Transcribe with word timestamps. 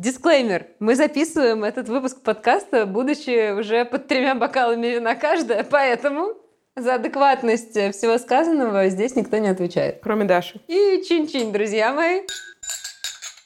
Дисклеймер. 0.00 0.66
Мы 0.78 0.96
записываем 0.96 1.62
этот 1.62 1.90
выпуск 1.90 2.22
подкаста, 2.22 2.86
будучи 2.86 3.52
уже 3.52 3.84
под 3.84 4.08
тремя 4.08 4.34
бокалами 4.34 4.86
вина 4.86 5.14
каждая, 5.14 5.62
поэтому 5.62 6.36
за 6.74 6.94
адекватность 6.94 7.74
всего 7.74 8.16
сказанного 8.16 8.88
здесь 8.88 9.14
никто 9.14 9.36
не 9.36 9.48
отвечает. 9.48 10.00
Кроме 10.02 10.24
Даши. 10.24 10.58
И 10.68 11.02
чин-чин, 11.06 11.52
друзья 11.52 11.92
мои. 11.92 12.22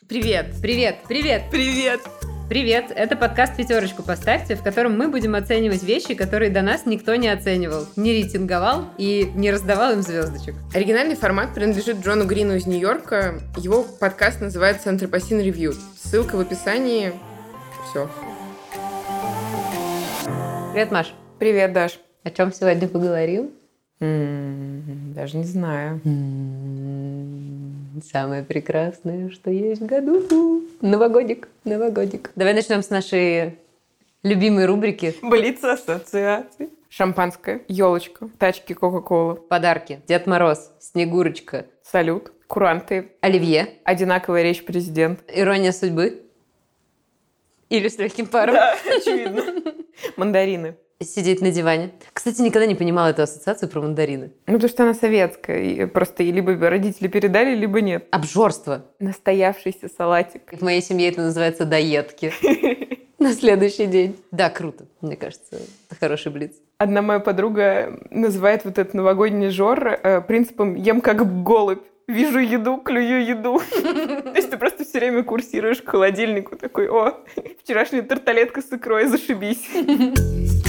Привет. 0.08 0.54
Привет, 0.62 0.98
привет. 1.08 1.42
Привет. 1.50 2.02
Привет, 2.46 2.92
это 2.94 3.16
подкаст 3.16 3.56
«Пятерочку 3.56 4.02
поставьте», 4.02 4.54
в 4.54 4.62
котором 4.62 4.98
мы 4.98 5.08
будем 5.08 5.34
оценивать 5.34 5.82
вещи, 5.82 6.14
которые 6.14 6.50
до 6.50 6.60
нас 6.60 6.84
никто 6.84 7.14
не 7.16 7.28
оценивал, 7.28 7.86
не 7.96 8.12
рейтинговал 8.12 8.84
и 8.98 9.32
не 9.34 9.50
раздавал 9.50 9.94
им 9.94 10.02
звездочек. 10.02 10.54
Оригинальный 10.74 11.16
формат 11.16 11.54
принадлежит 11.54 12.04
Джону 12.04 12.26
Грину 12.26 12.54
из 12.56 12.66
Нью-Йорка. 12.66 13.40
Его 13.56 13.82
подкаст 13.82 14.42
называется 14.42 14.90
«Антропосин 14.90 15.40
Ревью». 15.40 15.72
Ссылка 15.96 16.36
в 16.36 16.40
описании. 16.40 17.12
Все. 17.88 18.10
Привет, 20.72 20.90
Маш. 20.92 21.14
Привет, 21.38 21.72
Даш. 21.72 21.98
О 22.24 22.30
чем 22.30 22.52
сегодня 22.52 22.86
поговорим? 22.88 23.52
М-м, 24.00 25.14
даже 25.14 25.38
не 25.38 25.44
знаю. 25.44 26.00
Самое 28.02 28.42
прекрасное, 28.42 29.30
что 29.30 29.50
есть 29.50 29.80
в 29.80 29.86
году. 29.86 30.64
Новогодик, 30.80 31.48
новогодик. 31.64 32.30
Давай 32.34 32.54
начнем 32.54 32.82
с 32.82 32.90
нашей 32.90 33.58
любимой 34.22 34.66
рубрики. 34.66 35.14
Блиц 35.22 35.62
ассоциации. 35.62 36.70
Шампанское, 36.88 37.62
елочка, 37.68 38.28
тачки 38.38 38.72
Кока-Кола, 38.72 39.34
Подарки. 39.34 40.00
Дед 40.06 40.26
Мороз, 40.26 40.72
Снегурочка, 40.78 41.66
салют, 41.82 42.32
куранты, 42.46 43.12
Оливье, 43.20 43.78
одинаковая 43.84 44.42
речь 44.42 44.64
президент. 44.64 45.20
Ирония 45.28 45.72
судьбы. 45.72 46.22
Или 47.68 47.88
с 47.88 47.98
легким 47.98 48.26
паром. 48.26 48.54
очевидно. 48.86 49.74
Мандарины. 50.16 50.76
Сидеть 51.02 51.40
на 51.40 51.50
диване. 51.50 51.90
Кстати, 52.12 52.40
никогда 52.40 52.66
не 52.66 52.76
понимала 52.76 53.08
эту 53.08 53.22
ассоциацию 53.22 53.68
про 53.68 53.80
мандарины. 53.80 54.30
Ну, 54.46 54.54
потому 54.54 54.68
что 54.68 54.84
она 54.84 54.94
советская. 54.94 55.62
И 55.62 55.86
просто 55.86 56.22
и 56.22 56.30
либо 56.30 56.54
родители 56.70 57.08
передали, 57.08 57.54
либо 57.54 57.80
нет. 57.80 58.06
Обжорство. 58.12 58.84
Настоявшийся 59.00 59.88
салатик. 59.94 60.52
В 60.52 60.62
моей 60.62 60.80
семье 60.80 61.08
это 61.08 61.22
называется 61.22 61.64
доедки. 61.64 62.32
На 63.18 63.32
следующий 63.32 63.86
день. 63.86 64.16
Да, 64.30 64.50
круто. 64.50 64.86
Мне 65.00 65.16
кажется, 65.16 65.56
это 65.88 65.98
хороший 65.98 66.30
блиц. 66.30 66.52
Одна 66.78 67.02
моя 67.02 67.20
подруга 67.20 67.98
называет 68.10 68.64
вот 68.64 68.78
этот 68.78 68.94
новогодний 68.94 69.48
жор 69.48 69.86
э, 69.86 70.20
принципом 70.20 70.74
«ем 70.74 71.00
как 71.00 71.42
голубь». 71.42 71.82
Вижу 72.06 72.38
еду, 72.38 72.76
клюю 72.76 73.24
еду. 73.24 73.62
То 73.72 74.32
есть 74.34 74.50
ты 74.50 74.58
просто 74.58 74.84
все 74.84 74.98
время 74.98 75.22
курсируешь 75.22 75.80
к 75.80 75.88
холодильнику, 75.88 76.54
такой, 76.56 76.88
о, 76.88 77.24
вчерашняя 77.62 78.02
тарталетка 78.02 78.60
с 78.60 78.70
икрой, 78.70 79.06
зашибись. 79.06 79.70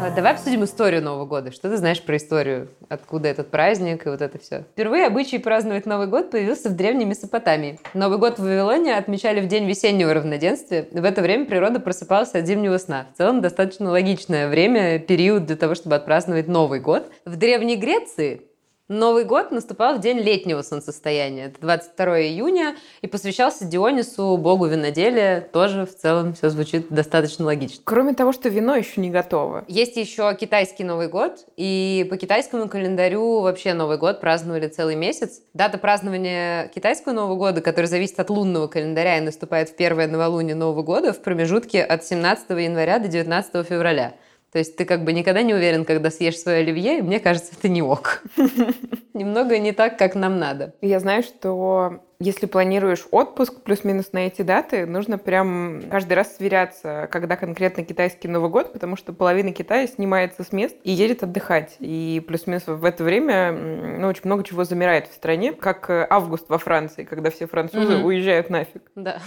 Давай 0.00 0.32
обсудим 0.32 0.64
историю 0.64 1.02
Нового 1.02 1.26
года. 1.26 1.52
Что 1.52 1.68
ты 1.68 1.76
знаешь 1.76 2.02
про 2.02 2.16
историю? 2.16 2.68
Откуда 2.88 3.28
этот 3.28 3.50
праздник 3.50 4.06
и 4.06 4.08
вот 4.08 4.22
это 4.22 4.38
все? 4.38 4.64
Впервые 4.72 5.06
обычай 5.06 5.38
праздновать 5.38 5.84
Новый 5.84 6.06
год 6.06 6.30
появился 6.30 6.70
в 6.70 6.74
Древней 6.74 7.04
Месопотамии. 7.04 7.78
Новый 7.92 8.16
год 8.16 8.38
в 8.38 8.42
Вавилоне 8.42 8.96
отмечали 8.96 9.40
в 9.40 9.46
день 9.46 9.66
весеннего 9.66 10.14
равноденствия. 10.14 10.88
В 10.90 11.04
это 11.04 11.20
время 11.20 11.44
природа 11.44 11.80
просыпалась 11.80 12.34
от 12.34 12.46
зимнего 12.46 12.78
сна. 12.78 13.08
В 13.14 13.18
целом 13.18 13.42
достаточно 13.42 13.90
логичное 13.90 14.48
время, 14.48 14.98
период 14.98 15.44
для 15.44 15.56
того, 15.56 15.74
чтобы 15.74 15.96
отпраздновать 15.96 16.48
Новый 16.48 16.80
год. 16.80 17.10
В 17.26 17.36
Древней 17.36 17.76
Греции 17.76 18.49
Новый 18.90 19.22
год 19.22 19.52
наступал 19.52 19.94
в 19.94 20.00
день 20.00 20.18
летнего 20.18 20.62
солнцестояния, 20.62 21.46
это 21.46 21.60
22 21.60 22.22
июня, 22.22 22.74
и 23.02 23.06
посвящался 23.06 23.64
Дионису, 23.64 24.36
богу 24.36 24.66
виноделия. 24.66 25.42
Тоже 25.42 25.86
в 25.86 25.94
целом 25.94 26.34
все 26.34 26.50
звучит 26.50 26.88
достаточно 26.90 27.44
логично. 27.44 27.80
Кроме 27.84 28.14
того, 28.14 28.32
что 28.32 28.48
вино 28.48 28.74
еще 28.74 29.00
не 29.00 29.10
готово. 29.10 29.64
Есть 29.68 29.96
еще 29.96 30.34
китайский 30.34 30.82
Новый 30.82 31.06
год, 31.06 31.46
и 31.56 32.04
по 32.10 32.16
китайскому 32.16 32.68
календарю 32.68 33.42
вообще 33.42 33.74
Новый 33.74 33.96
год 33.96 34.20
праздновали 34.20 34.66
целый 34.66 34.96
месяц. 34.96 35.40
Дата 35.54 35.78
празднования 35.78 36.66
китайского 36.74 37.12
Нового 37.12 37.36
года, 37.36 37.60
который 37.60 37.86
зависит 37.86 38.18
от 38.18 38.28
лунного 38.28 38.66
календаря 38.66 39.18
и 39.18 39.20
наступает 39.20 39.68
в 39.68 39.76
первое 39.76 40.08
новолуние 40.08 40.56
Нового 40.56 40.82
года, 40.82 41.12
в 41.12 41.22
промежутке 41.22 41.84
от 41.84 42.04
17 42.04 42.50
января 42.50 42.98
до 42.98 43.06
19 43.06 43.64
февраля. 43.68 44.14
То 44.52 44.58
есть 44.58 44.76
ты 44.76 44.84
как 44.84 45.04
бы 45.04 45.12
никогда 45.12 45.42
не 45.42 45.54
уверен, 45.54 45.84
когда 45.84 46.10
съешь 46.10 46.38
свое 46.38 46.58
оливье, 46.58 46.98
и 46.98 47.02
мне 47.02 47.20
кажется, 47.20 47.52
это 47.56 47.68
не 47.68 47.82
ок. 47.82 48.22
Немного 49.14 49.58
не 49.58 49.72
так, 49.72 49.96
как 49.96 50.14
нам 50.14 50.38
надо. 50.38 50.74
Я 50.80 50.98
знаю, 50.98 51.22
что 51.22 52.02
если 52.20 52.44
планируешь 52.44 53.06
отпуск 53.10 53.62
плюс-минус 53.62 54.12
на 54.12 54.26
эти 54.26 54.42
даты, 54.42 54.84
нужно 54.84 55.16
прям 55.16 55.82
каждый 55.90 56.12
раз 56.12 56.36
сверяться, 56.36 57.08
когда 57.10 57.36
конкретно 57.36 57.82
китайский 57.82 58.28
Новый 58.28 58.50
год, 58.50 58.74
потому 58.74 58.96
что 58.96 59.14
половина 59.14 59.52
Китая 59.52 59.86
снимается 59.86 60.44
с 60.44 60.52
мест 60.52 60.76
и 60.84 60.92
едет 60.92 61.22
отдыхать. 61.22 61.76
И 61.78 62.22
плюс-минус 62.28 62.64
в 62.66 62.84
это 62.84 63.02
время 63.04 63.52
ну, 63.52 64.06
очень 64.08 64.22
много 64.24 64.44
чего 64.44 64.64
замирает 64.64 65.08
в 65.08 65.14
стране, 65.14 65.52
как 65.54 65.88
э, 65.88 66.06
август 66.10 66.50
во 66.50 66.58
Франции, 66.58 67.04
когда 67.04 67.30
все 67.30 67.46
французы 67.46 67.96
Мгм. 67.96 68.04
уезжают 68.04 68.50
нафиг. 68.50 68.82
Да. 68.94 69.18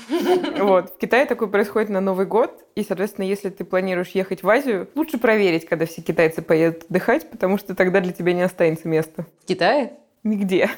Вот. 0.60 0.92
В 0.92 0.98
Китае 1.00 1.26
такое 1.26 1.48
происходит 1.48 1.90
на 1.90 2.00
Новый 2.00 2.28
год, 2.28 2.64
и, 2.76 2.84
соответственно, 2.84 3.26
если 3.26 3.50
ты 3.50 3.64
планируешь 3.64 4.10
ехать 4.10 4.44
в 4.44 4.50
Азию, 4.50 4.88
лучше 4.94 5.18
проверить, 5.18 5.66
когда 5.66 5.88
все 5.88 6.02
китайцы 6.04 6.44
поедут 6.44 6.84
отдыхать, 6.90 7.28
потому 7.30 7.58
что 7.58 7.74
тогда 7.76 8.02
для 8.02 8.14
тебя 8.14 8.34
не 8.34 8.44
останется 8.44 8.88
места. 8.88 9.26
В 9.44 9.48
Китае? 9.48 9.94
Нигде. 10.24 10.70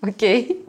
Окей. 0.00 0.64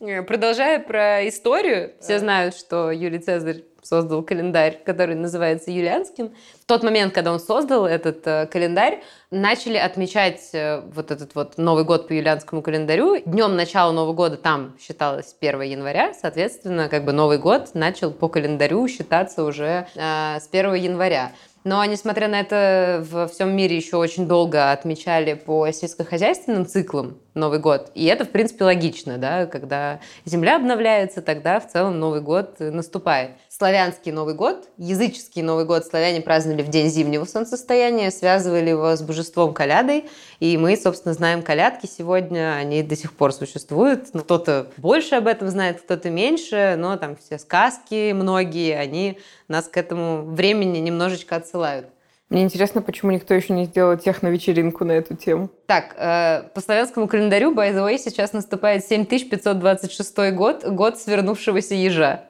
Э, 0.00 0.22
Продолжая 0.22 0.78
про 0.78 1.26
историю, 1.28 1.92
все 2.00 2.18
знают, 2.18 2.54
что 2.54 2.90
Юлий 2.90 3.18
Цезарь 3.18 3.62
создал 3.86 4.22
календарь, 4.22 4.80
который 4.84 5.14
называется 5.14 5.70
Юлианским. 5.70 6.32
В 6.60 6.66
тот 6.66 6.82
момент, 6.82 7.14
когда 7.14 7.32
он 7.32 7.40
создал 7.40 7.86
этот 7.86 8.26
э, 8.26 8.46
календарь, 8.46 9.02
начали 9.30 9.76
отмечать 9.76 10.50
э, 10.52 10.80
вот 10.94 11.10
этот 11.10 11.34
вот 11.34 11.58
Новый 11.58 11.84
год 11.84 12.08
по 12.08 12.12
юлианскому 12.12 12.62
календарю. 12.62 13.22
Днем 13.24 13.56
начала 13.56 13.92
Нового 13.92 14.12
года 14.12 14.36
там 14.36 14.76
считалось 14.80 15.34
1 15.40 15.62
января, 15.62 16.12
соответственно, 16.14 16.88
как 16.88 17.04
бы 17.04 17.12
Новый 17.12 17.38
год 17.38 17.70
начал 17.74 18.10
по 18.10 18.28
календарю 18.28 18.88
считаться 18.88 19.44
уже 19.44 19.86
э, 19.94 20.40
с 20.40 20.48
1 20.50 20.74
января. 20.74 21.32
Но, 21.66 21.84
несмотря 21.84 22.28
на 22.28 22.38
это, 22.38 23.04
во 23.10 23.26
всем 23.26 23.56
мире 23.56 23.74
еще 23.74 23.96
очень 23.96 24.28
долго 24.28 24.70
отмечали 24.70 25.34
по 25.34 25.68
сельскохозяйственным 25.72 26.64
циклам 26.64 27.18
Новый 27.34 27.58
год. 27.58 27.90
И 27.96 28.04
это, 28.04 28.24
в 28.24 28.30
принципе, 28.30 28.62
логично, 28.62 29.18
да, 29.18 29.46
когда 29.46 29.98
земля 30.24 30.54
обновляется, 30.54 31.22
тогда 31.22 31.58
в 31.58 31.68
целом 31.68 31.98
Новый 31.98 32.20
год 32.20 32.60
наступает. 32.60 33.32
Славянский 33.58 34.12
Новый 34.12 34.34
год, 34.34 34.68
языческий 34.76 35.40
Новый 35.40 35.64
год 35.64 35.86
славяне 35.86 36.20
праздновали 36.20 36.60
в 36.60 36.68
день 36.68 36.90
зимнего 36.90 37.24
солнцестояния, 37.24 38.10
связывали 38.10 38.68
его 38.68 38.94
с 38.94 39.00
божеством 39.00 39.54
Колядой, 39.54 40.04
и 40.40 40.58
мы, 40.58 40.76
собственно, 40.76 41.14
знаем 41.14 41.40
колядки 41.40 41.86
сегодня, 41.86 42.54
они 42.54 42.82
до 42.82 42.96
сих 42.96 43.14
пор 43.14 43.32
существуют. 43.32 44.08
Ну, 44.12 44.20
Кто-то 44.20 44.66
больше 44.76 45.14
об 45.14 45.26
этом 45.26 45.48
знает, 45.48 45.80
кто-то 45.80 46.10
меньше, 46.10 46.74
но 46.76 46.98
там 46.98 47.16
все 47.16 47.38
сказки 47.38 48.12
многие, 48.12 48.76
они 48.76 49.18
нас 49.48 49.68
к 49.68 49.78
этому 49.78 50.26
времени 50.26 50.76
немножечко 50.76 51.36
отсылают. 51.36 51.86
Мне 52.28 52.42
интересно, 52.42 52.82
почему 52.82 53.12
никто 53.12 53.32
еще 53.32 53.54
не 53.54 53.64
сделал 53.64 53.96
техно-вечеринку 53.96 54.84
на 54.84 54.92
эту 54.92 55.16
тему. 55.16 55.48
Так, 55.64 55.94
э, 55.96 56.42
по 56.54 56.60
славянскому 56.60 57.08
календарю, 57.08 57.54
by 57.54 57.72
the 57.72 57.88
way, 57.88 57.96
сейчас 57.96 58.34
наступает 58.34 58.84
7526 58.84 60.32
год, 60.32 60.62
год 60.66 60.98
свернувшегося 60.98 61.74
ежа. 61.74 62.26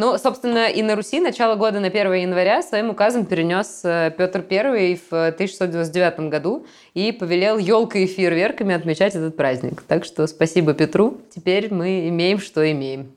Ну, 0.00 0.16
собственно, 0.16 0.68
и 0.68 0.80
на 0.80 0.94
Руси 0.94 1.18
начало 1.18 1.56
года 1.56 1.80
на 1.80 1.88
1 1.88 2.12
января 2.12 2.62
своим 2.62 2.90
указом 2.90 3.26
перенес 3.26 3.80
э, 3.82 4.14
Петр 4.16 4.44
I 4.48 4.94
в 4.94 5.10
1699 5.10 6.30
году 6.30 6.66
и 6.94 7.10
повелел 7.10 7.58
елкой 7.58 8.04
и 8.04 8.06
фейерверками 8.06 8.76
отмечать 8.76 9.16
этот 9.16 9.36
праздник. 9.36 9.82
Так 9.82 10.04
что 10.04 10.28
спасибо 10.28 10.72
Петру. 10.72 11.18
Теперь 11.34 11.74
мы 11.74 12.06
имеем, 12.10 12.38
что 12.38 12.70
имеем. 12.70 13.12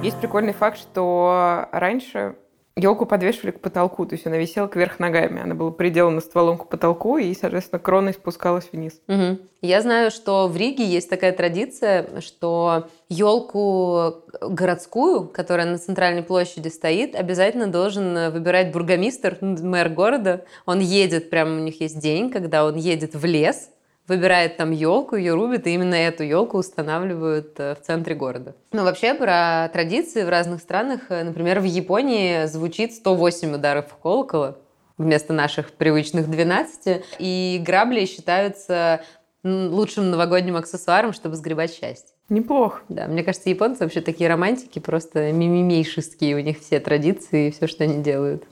Есть 0.00 0.20
прикольный 0.20 0.52
факт, 0.52 0.78
что 0.78 1.66
раньше 1.72 2.36
елку 2.76 3.06
подвешивали 3.06 3.50
к 3.50 3.60
потолку, 3.60 4.06
то 4.06 4.14
есть 4.14 4.26
она 4.26 4.36
висела 4.38 4.68
кверх 4.68 4.98
ногами. 4.98 5.42
Она 5.42 5.54
была 5.54 5.70
приделана 5.70 6.20
стволом 6.20 6.58
к 6.58 6.68
потолку, 6.68 7.18
и, 7.18 7.34
соответственно, 7.34 7.78
кроной 7.78 8.12
спускалась 8.12 8.68
вниз. 8.72 9.00
Мгм. 9.06 9.40
Я 9.60 9.82
знаю, 9.82 10.10
что 10.10 10.48
в 10.48 10.56
Риге 10.56 10.84
есть 10.84 11.10
такая 11.10 11.32
традиция, 11.32 12.20
что 12.20 12.88
елку 13.08 14.22
городскую, 14.40 15.28
которая 15.28 15.66
на 15.66 15.78
центральной 15.78 16.22
площади 16.22 16.68
стоит, 16.68 17.14
обязательно 17.14 17.66
должен 17.66 18.16
э, 18.16 18.30
выбирать 18.30 18.72
бургомистр, 18.72 19.36
мэр 19.40 19.90
города. 19.90 20.44
Он 20.64 20.80
едет, 20.80 21.28
прямо 21.30 21.56
у 21.56 21.60
них 21.60 21.80
есть 21.80 21.98
день, 21.98 22.30
когда 22.30 22.64
он 22.64 22.76
едет 22.76 23.14
в 23.14 23.24
лес, 23.24 23.70
выбирает 24.10 24.56
там 24.56 24.72
елку, 24.72 25.14
ее 25.14 25.34
рубит, 25.34 25.68
и 25.68 25.70
именно 25.70 25.94
эту 25.94 26.24
елку 26.24 26.58
устанавливают 26.58 27.54
э, 27.58 27.76
в 27.76 27.80
центре 27.80 28.16
города. 28.16 28.56
Ну, 28.72 28.82
вообще, 28.82 29.14
про 29.14 29.70
традиции 29.72 30.24
в 30.24 30.28
разных 30.28 30.60
странах, 30.60 31.02
э, 31.10 31.22
например, 31.22 31.60
в 31.60 31.64
Японии 31.64 32.44
звучит 32.46 32.92
108 32.92 33.54
ударов 33.54 33.86
колокола. 34.02 34.56
вместо 34.98 35.32
наших 35.32 35.72
привычных 35.72 36.28
12. 36.28 37.04
И 37.20 37.62
грабли 37.64 38.04
считаются 38.04 39.00
лучшим 39.44 40.10
новогодним 40.10 40.56
аксессуаром, 40.56 41.12
чтобы 41.12 41.36
сгребать 41.36 41.72
счастье. 41.72 42.14
Неплохо. 42.30 42.82
Да, 42.88 43.08
мне 43.08 43.24
кажется, 43.24 43.50
японцы 43.50 43.82
вообще 43.82 44.00
такие 44.00 44.30
романтики, 44.30 44.78
просто 44.78 45.32
мимимейшистские 45.32 46.36
у 46.36 46.38
них 46.38 46.60
все 46.60 46.78
традиции 46.78 47.48
и 47.48 47.50
все, 47.50 47.66
что 47.66 47.84
они 47.84 48.02
делают. 48.02 48.44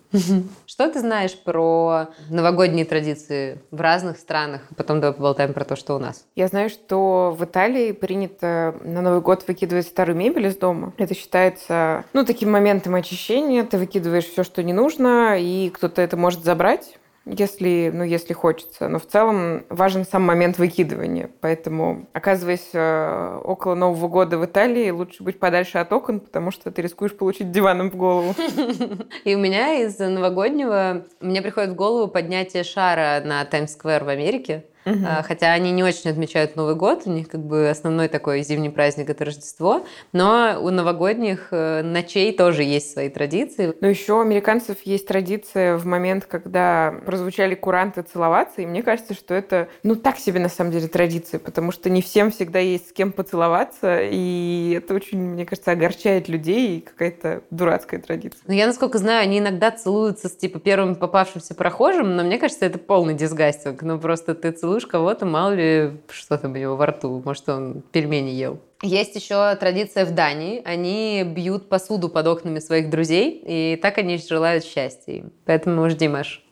Что 0.67 0.91
ты 0.91 1.01
знаешь 1.01 1.39
про 1.39 2.09
новогодние 2.29 2.85
традиции 2.85 3.61
в 3.71 3.81
разных 3.81 4.19
странах? 4.19 4.63
Потом 4.77 5.01
давай 5.01 5.15
поболтаем 5.15 5.53
про 5.53 5.65
то, 5.65 5.77
что 5.77 5.95
у 5.95 5.99
нас. 6.01 6.25
Я 6.35 6.49
знаю, 6.49 6.71
что 6.71 7.37
в 7.39 7.45
Италии 7.45 7.93
принято 7.93 8.75
на 8.83 9.01
Новый 9.01 9.21
год 9.21 9.45
выкидывать 9.47 9.87
старую 9.87 10.17
мебель 10.17 10.47
из 10.47 10.57
дома. 10.57 10.93
Это 10.97 11.15
считается, 11.15 12.05
ну, 12.15 12.25
таким 12.25 12.51
моментом 12.51 12.97
очищения. 12.97 13.63
Ты 13.63 13.79
выкидываешь 13.79 14.27
все, 14.27 14.43
что 14.43 14.63
не 14.65 14.73
нужно, 14.73 15.39
и 15.39 15.71
кто-то 15.71 16.03
это 16.03 16.17
может 16.17 16.45
забрать 16.45 16.99
если, 17.25 17.91
ну, 17.93 18.05
если 18.05 18.33
хочется. 18.33 18.89
Но 18.89 18.99
в 18.99 19.07
целом 19.07 19.65
важен 19.69 20.05
сам 20.05 20.23
момент 20.23 20.59
выкидывания. 20.59 21.31
Поэтому, 21.41 22.09
оказываясь 22.13 22.71
э, 22.73 23.41
около 23.45 23.75
Нового 23.75 24.09
года 24.09 24.39
в 24.39 24.45
Италии, 24.45 24.91
лучше 24.91 25.23
быть 25.23 25.39
подальше 25.39 25.79
от 25.79 25.93
окон, 25.93 26.21
потому 26.21 26.51
что 26.51 26.71
ты 26.71 26.83
рискуешь 26.83 27.17
получить 27.17 27.51
диваном 27.51 27.91
в 27.91 27.97
голову. 27.97 28.35
И 29.25 29.35
у 29.35 29.39
меня 29.39 29.75
из 29.75 29.99
новогоднего... 29.99 31.07
Мне 31.21 31.43
приходит 31.43 31.71
в 31.71 31.75
голову 31.75 32.09
поднятие 32.09 32.65
шара 32.65 33.23
на 33.25 33.45
Таймс-сквер 33.45 34.05
в 34.05 34.09
Америке. 34.09 34.65
Угу. 34.85 35.07
Хотя 35.25 35.53
они 35.53 35.73
не 35.73 35.83
очень 35.83 36.11
отмечают 36.11 36.57
Новый 36.57 36.75
год, 36.75 37.03
у 37.07 37.11
них 37.11 37.29
как 37.29 37.45
бы 37.45 37.69
основной 37.69 38.09
такой 38.09 38.43
зимний 38.43 38.71
праздник 38.71 39.11
это 39.11 39.25
Рождество, 39.25 39.85
но 40.13 40.59
у 40.61 40.71
новогодних 40.71 41.49
э, 41.51 41.83
ночей 41.83 42.33
тоже 42.37 42.63
есть 42.63 42.93
свои 42.93 43.09
традиции. 43.09 43.75
Но 43.81 43.89
еще 43.89 44.15
у 44.15 44.21
американцев 44.21 44.79
есть 44.85 45.07
традиция 45.07 45.77
в 45.77 45.87
момент, 45.87 46.25
когда 46.25 46.95
прозвучали 47.05 47.55
куранты 47.55 48.03
целоваться, 48.03 48.63
и 48.63 48.67
мне 48.67 48.83
кажется, 48.83 49.15
что 49.15 49.35
это, 49.35 49.69
ну, 49.83 49.97
так 49.97 50.19
себе 50.19 50.41
на 50.41 50.49
самом 50.49 50.73
деле 50.73 50.89
традиция, 50.89 51.41
потому 51.41 51.73
что 51.73 51.91
не 51.91 52.03
всем 52.03 52.31
всегда 52.31 52.59
есть 52.59 52.91
с 52.91 52.93
кем 52.93 53.13
поцеловаться, 53.13 54.01
и 54.03 54.75
это 54.79 54.95
очень, 54.95 55.19
мне 55.19 55.45
кажется, 55.45 55.73
огорчает 55.73 56.29
людей, 56.29 56.79
и 56.79 56.81
какая-то 56.81 57.43
дурацкая 57.51 58.01
традиция. 58.01 58.41
Ну, 58.47 58.55
я, 58.55 58.67
насколько 58.67 58.99
знаю, 58.99 59.23
они 59.23 59.39
иногда 59.39 59.71
целуются 59.71 60.29
с, 60.29 60.37
типа, 60.37 60.59
первым 60.59 60.97
попавшимся 60.97 61.55
прохожим, 61.55 62.17
но 62.17 62.25
мне 62.25 62.39
кажется, 62.39 62.67
это 62.67 62.79
полный 62.79 63.15
дисгастинг, 63.15 63.83
ну, 63.83 63.99
просто 63.99 64.35
ты 64.35 64.51
целуешь 64.51 64.78
целуешь 64.79 64.87
кого-то, 64.87 65.27
мало 65.27 65.55
ли, 65.55 65.93
что 66.11 66.39
там 66.39 66.53
у 66.53 66.57
него 66.57 66.77
во 66.77 66.87
рту, 66.87 67.23
может, 67.25 67.49
он 67.49 67.83
пельмени 67.93 68.31
ел. 68.31 68.59
Есть 68.83 69.17
еще 69.17 69.55
традиция 69.57 70.05
в 70.05 70.13
Дании. 70.13 70.63
Они 70.65 71.25
бьют 71.25 71.69
посуду 71.69 72.09
под 72.09 72.27
окнами 72.27 72.61
своих 72.61 72.91
друзей, 72.91 73.43
и 73.45 73.79
так 73.81 73.99
они 73.99 74.19
желают 74.19 74.65
счастья. 74.65 75.25
Поэтому 75.45 75.89
жди, 75.91 76.09
Маш. 76.09 76.45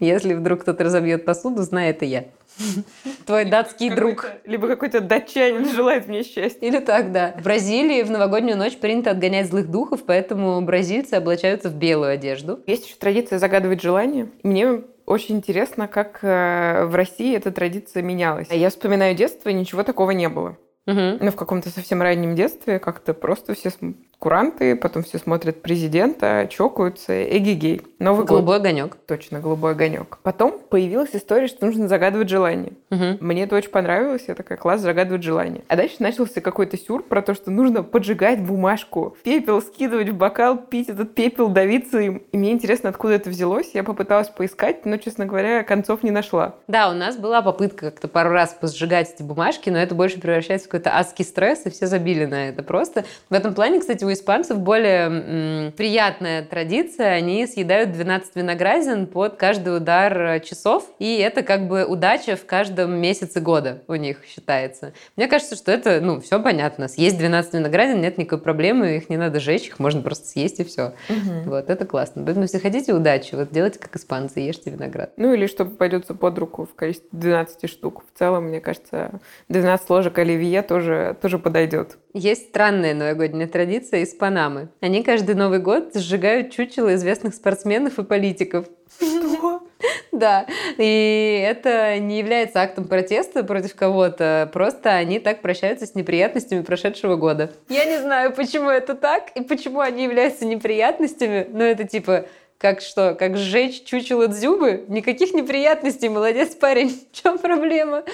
Если 0.00 0.34
вдруг 0.34 0.62
кто-то 0.62 0.84
разобьет 0.84 1.24
посуду, 1.24 1.62
знай, 1.62 1.90
это 1.90 2.04
я. 2.04 2.24
Твой 3.26 3.44
датский 3.44 3.90
друг. 3.90 4.26
Либо 4.44 4.68
какой-то 4.68 5.00
датчанин 5.00 5.68
желает 5.72 6.08
мне 6.08 6.22
счастья. 6.22 6.66
Или 6.66 6.78
так, 6.78 7.10
да. 7.10 7.34
В 7.38 7.42
Бразилии 7.42 8.02
в 8.02 8.10
новогоднюю 8.10 8.56
ночь 8.56 8.76
принято 8.76 9.10
отгонять 9.10 9.48
злых 9.48 9.70
духов, 9.70 10.02
поэтому 10.06 10.60
бразильцы 10.62 11.14
облачаются 11.14 11.70
в 11.70 11.74
белую 11.74 12.12
одежду. 12.12 12.60
Есть 12.66 12.86
еще 12.86 12.96
традиция 12.96 13.38
загадывать 13.38 13.82
желание. 13.82 14.28
Мне 14.42 14.82
очень 15.06 15.36
интересно, 15.36 15.88
как 15.88 16.20
э, 16.22 16.84
в 16.86 16.94
России 16.94 17.36
эта 17.36 17.52
традиция 17.52 18.02
менялась. 18.02 18.48
Я 18.50 18.70
вспоминаю 18.70 19.14
детство, 19.14 19.50
ничего 19.50 19.82
такого 19.82 20.12
не 20.12 20.28
было. 20.28 20.56
Угу. 20.86 21.18
Ну, 21.20 21.30
в 21.30 21.36
каком-то 21.36 21.70
совсем 21.70 22.02
раннем 22.02 22.34
детстве 22.34 22.78
как-то 22.78 23.14
просто 23.14 23.54
все 23.54 23.70
куранты, 24.18 24.76
потом 24.76 25.02
все 25.02 25.18
смотрят 25.18 25.62
президента, 25.62 26.48
чокаются, 26.50 27.24
эгигей. 27.36 27.82
Новый 27.98 28.26
голубой 28.26 28.58
год. 28.58 28.66
огонек. 28.66 28.96
Точно, 29.06 29.40
голубой 29.40 29.72
огонек. 29.72 30.18
Потом 30.22 30.58
появилась 30.68 31.10
история, 31.14 31.46
что 31.46 31.66
нужно 31.66 31.88
загадывать 31.88 32.28
желание. 32.28 32.72
Угу. 32.90 33.18
Мне 33.20 33.44
это 33.44 33.56
очень 33.56 33.70
понравилось, 33.70 34.24
я 34.28 34.34
такая, 34.34 34.58
класс, 34.58 34.80
загадывать 34.80 35.22
желание. 35.22 35.62
А 35.68 35.76
дальше 35.76 35.96
начался 35.98 36.40
какой-то 36.40 36.76
сюр 36.76 37.02
про 37.02 37.22
то, 37.22 37.34
что 37.34 37.50
нужно 37.50 37.82
поджигать 37.82 38.42
бумажку, 38.42 39.16
пепел 39.22 39.60
скидывать 39.62 40.08
в 40.08 40.16
бокал, 40.16 40.58
пить 40.58 40.88
этот 40.88 41.14
пепел, 41.14 41.48
давиться 41.48 41.98
им. 41.98 42.22
И 42.32 42.38
мне 42.38 42.52
интересно, 42.52 42.90
откуда 42.90 43.14
это 43.14 43.30
взялось. 43.30 43.70
Я 43.74 43.84
попыталась 43.84 44.28
поискать, 44.28 44.84
но, 44.86 44.96
честно 44.96 45.26
говоря, 45.26 45.62
концов 45.62 46.02
не 46.02 46.10
нашла. 46.10 46.54
Да, 46.68 46.90
у 46.90 46.94
нас 46.94 47.16
была 47.16 47.42
попытка 47.42 47.90
как-то 47.90 48.08
пару 48.08 48.30
раз 48.30 48.56
посжигать 48.58 49.12
эти 49.14 49.22
бумажки, 49.22 49.70
но 49.70 49.78
это 49.78 49.94
больше 49.94 50.20
превращается 50.20 50.68
в 50.68 50.70
какой-то 50.70 50.96
адский 50.96 51.24
стресс, 51.24 51.66
и 51.66 51.70
все 51.70 51.86
забили 51.86 52.24
на 52.24 52.48
это 52.48 52.62
просто. 52.62 53.04
В 53.30 53.34
этом 53.34 53.54
плане, 53.54 53.80
кстати, 53.80 54.04
у 54.04 54.13
испанцев 54.14 54.58
более 54.58 55.66
м, 55.66 55.72
приятная 55.72 56.42
традиция. 56.42 57.12
Они 57.12 57.46
съедают 57.46 57.92
12 57.92 58.34
виноградин 58.36 59.06
под 59.06 59.36
каждый 59.36 59.76
удар 59.76 60.18
э, 60.20 60.40
часов, 60.40 60.88
и 60.98 61.18
это 61.18 61.42
как 61.42 61.68
бы 61.68 61.84
удача 61.84 62.36
в 62.36 62.46
каждом 62.46 62.96
месяце 62.96 63.40
года 63.40 63.82
у 63.88 63.94
них 63.94 64.24
считается. 64.26 64.92
Мне 65.16 65.28
кажется, 65.28 65.56
что 65.56 65.70
это, 65.72 66.00
ну, 66.00 66.20
все 66.20 66.42
понятно. 66.42 66.88
Съесть 66.88 67.18
12 67.18 67.54
виноградин 67.54 68.00
нет 68.00 68.18
никакой 68.18 68.38
проблемы, 68.38 68.96
их 68.96 69.10
не 69.10 69.16
надо 69.16 69.40
жечь, 69.40 69.68
их 69.68 69.78
можно 69.78 70.00
просто 70.02 70.26
съесть 70.26 70.60
и 70.60 70.64
все. 70.64 70.94
Угу. 71.08 71.50
Вот, 71.50 71.70
это 71.70 71.84
классно. 71.84 72.22
Поэтому, 72.24 72.44
если 72.44 72.58
хотите 72.58 72.94
удачи, 72.94 73.34
вот 73.34 73.50
делайте 73.50 73.78
как 73.78 73.94
испанцы, 73.96 74.40
ешьте 74.40 74.70
виноград. 74.70 75.12
Ну, 75.16 75.32
или 75.34 75.46
чтобы 75.46 75.76
пойдется 75.76 76.14
под 76.14 76.38
руку 76.38 76.64
в 76.66 76.74
количестве 76.74 77.08
12 77.12 77.68
штук. 77.68 78.04
В 78.12 78.18
целом, 78.18 78.44
мне 78.44 78.60
кажется, 78.60 79.20
12 79.48 79.90
ложек 79.90 80.18
оливье 80.18 80.62
тоже, 80.62 81.16
тоже 81.20 81.38
подойдет. 81.38 81.98
Есть 82.12 82.48
странная 82.48 82.94
новогодняя 82.94 83.48
традиция 83.94 84.00
из 84.00 84.14
Панамы. 84.14 84.68
Они 84.80 85.02
каждый 85.02 85.34
Новый 85.34 85.60
год 85.60 85.94
сжигают 85.94 86.50
чучело 86.50 86.94
известных 86.94 87.34
спортсменов 87.34 87.98
и 87.98 88.04
политиков. 88.04 88.66
Что? 88.98 89.62
Да, 90.12 90.46
и 90.78 91.44
это 91.46 91.98
не 91.98 92.18
является 92.18 92.60
актом 92.60 92.86
протеста 92.86 93.42
против 93.42 93.74
кого-то, 93.74 94.48
просто 94.52 94.90
они 94.94 95.18
так 95.18 95.42
прощаются 95.42 95.86
с 95.86 95.94
неприятностями 95.96 96.62
прошедшего 96.62 97.16
года. 97.16 97.52
Я 97.68 97.84
не 97.84 97.98
знаю, 98.00 98.32
почему 98.32 98.70
это 98.70 98.94
так 98.94 99.30
и 99.34 99.42
почему 99.42 99.80
они 99.80 100.04
являются 100.04 100.46
неприятностями, 100.46 101.48
но 101.50 101.64
это 101.64 101.84
типа 101.84 102.26
как 102.64 102.80
что, 102.80 103.14
как 103.14 103.36
сжечь 103.36 103.84
чучело 103.84 104.26
дзюбы? 104.26 104.86
Никаких 104.88 105.34
неприятностей, 105.34 106.08
молодец 106.08 106.54
парень, 106.54 106.98
в 107.12 107.14
чем 107.14 107.36
проблема? 107.36 108.04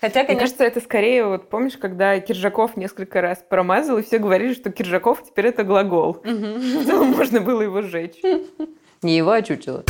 Хотя, 0.00 0.24
конечно... 0.24 0.32
Мне 0.32 0.40
кажется, 0.40 0.64
это 0.64 0.80
скорее, 0.80 1.26
вот 1.26 1.48
помнишь, 1.48 1.76
когда 1.76 2.18
Киржаков 2.18 2.76
несколько 2.76 3.20
раз 3.20 3.44
промазал, 3.48 3.98
и 3.98 4.02
все 4.02 4.18
говорили, 4.18 4.52
что 4.52 4.72
Киржаков 4.72 5.22
теперь 5.24 5.46
это 5.46 5.62
глагол. 5.62 6.24
Угу. 6.24 7.04
Можно 7.04 7.40
было 7.40 7.62
его 7.62 7.82
сжечь. 7.82 8.20
Не 9.02 9.16
его, 9.16 9.30
а 9.30 9.42
чучело. 9.42 9.84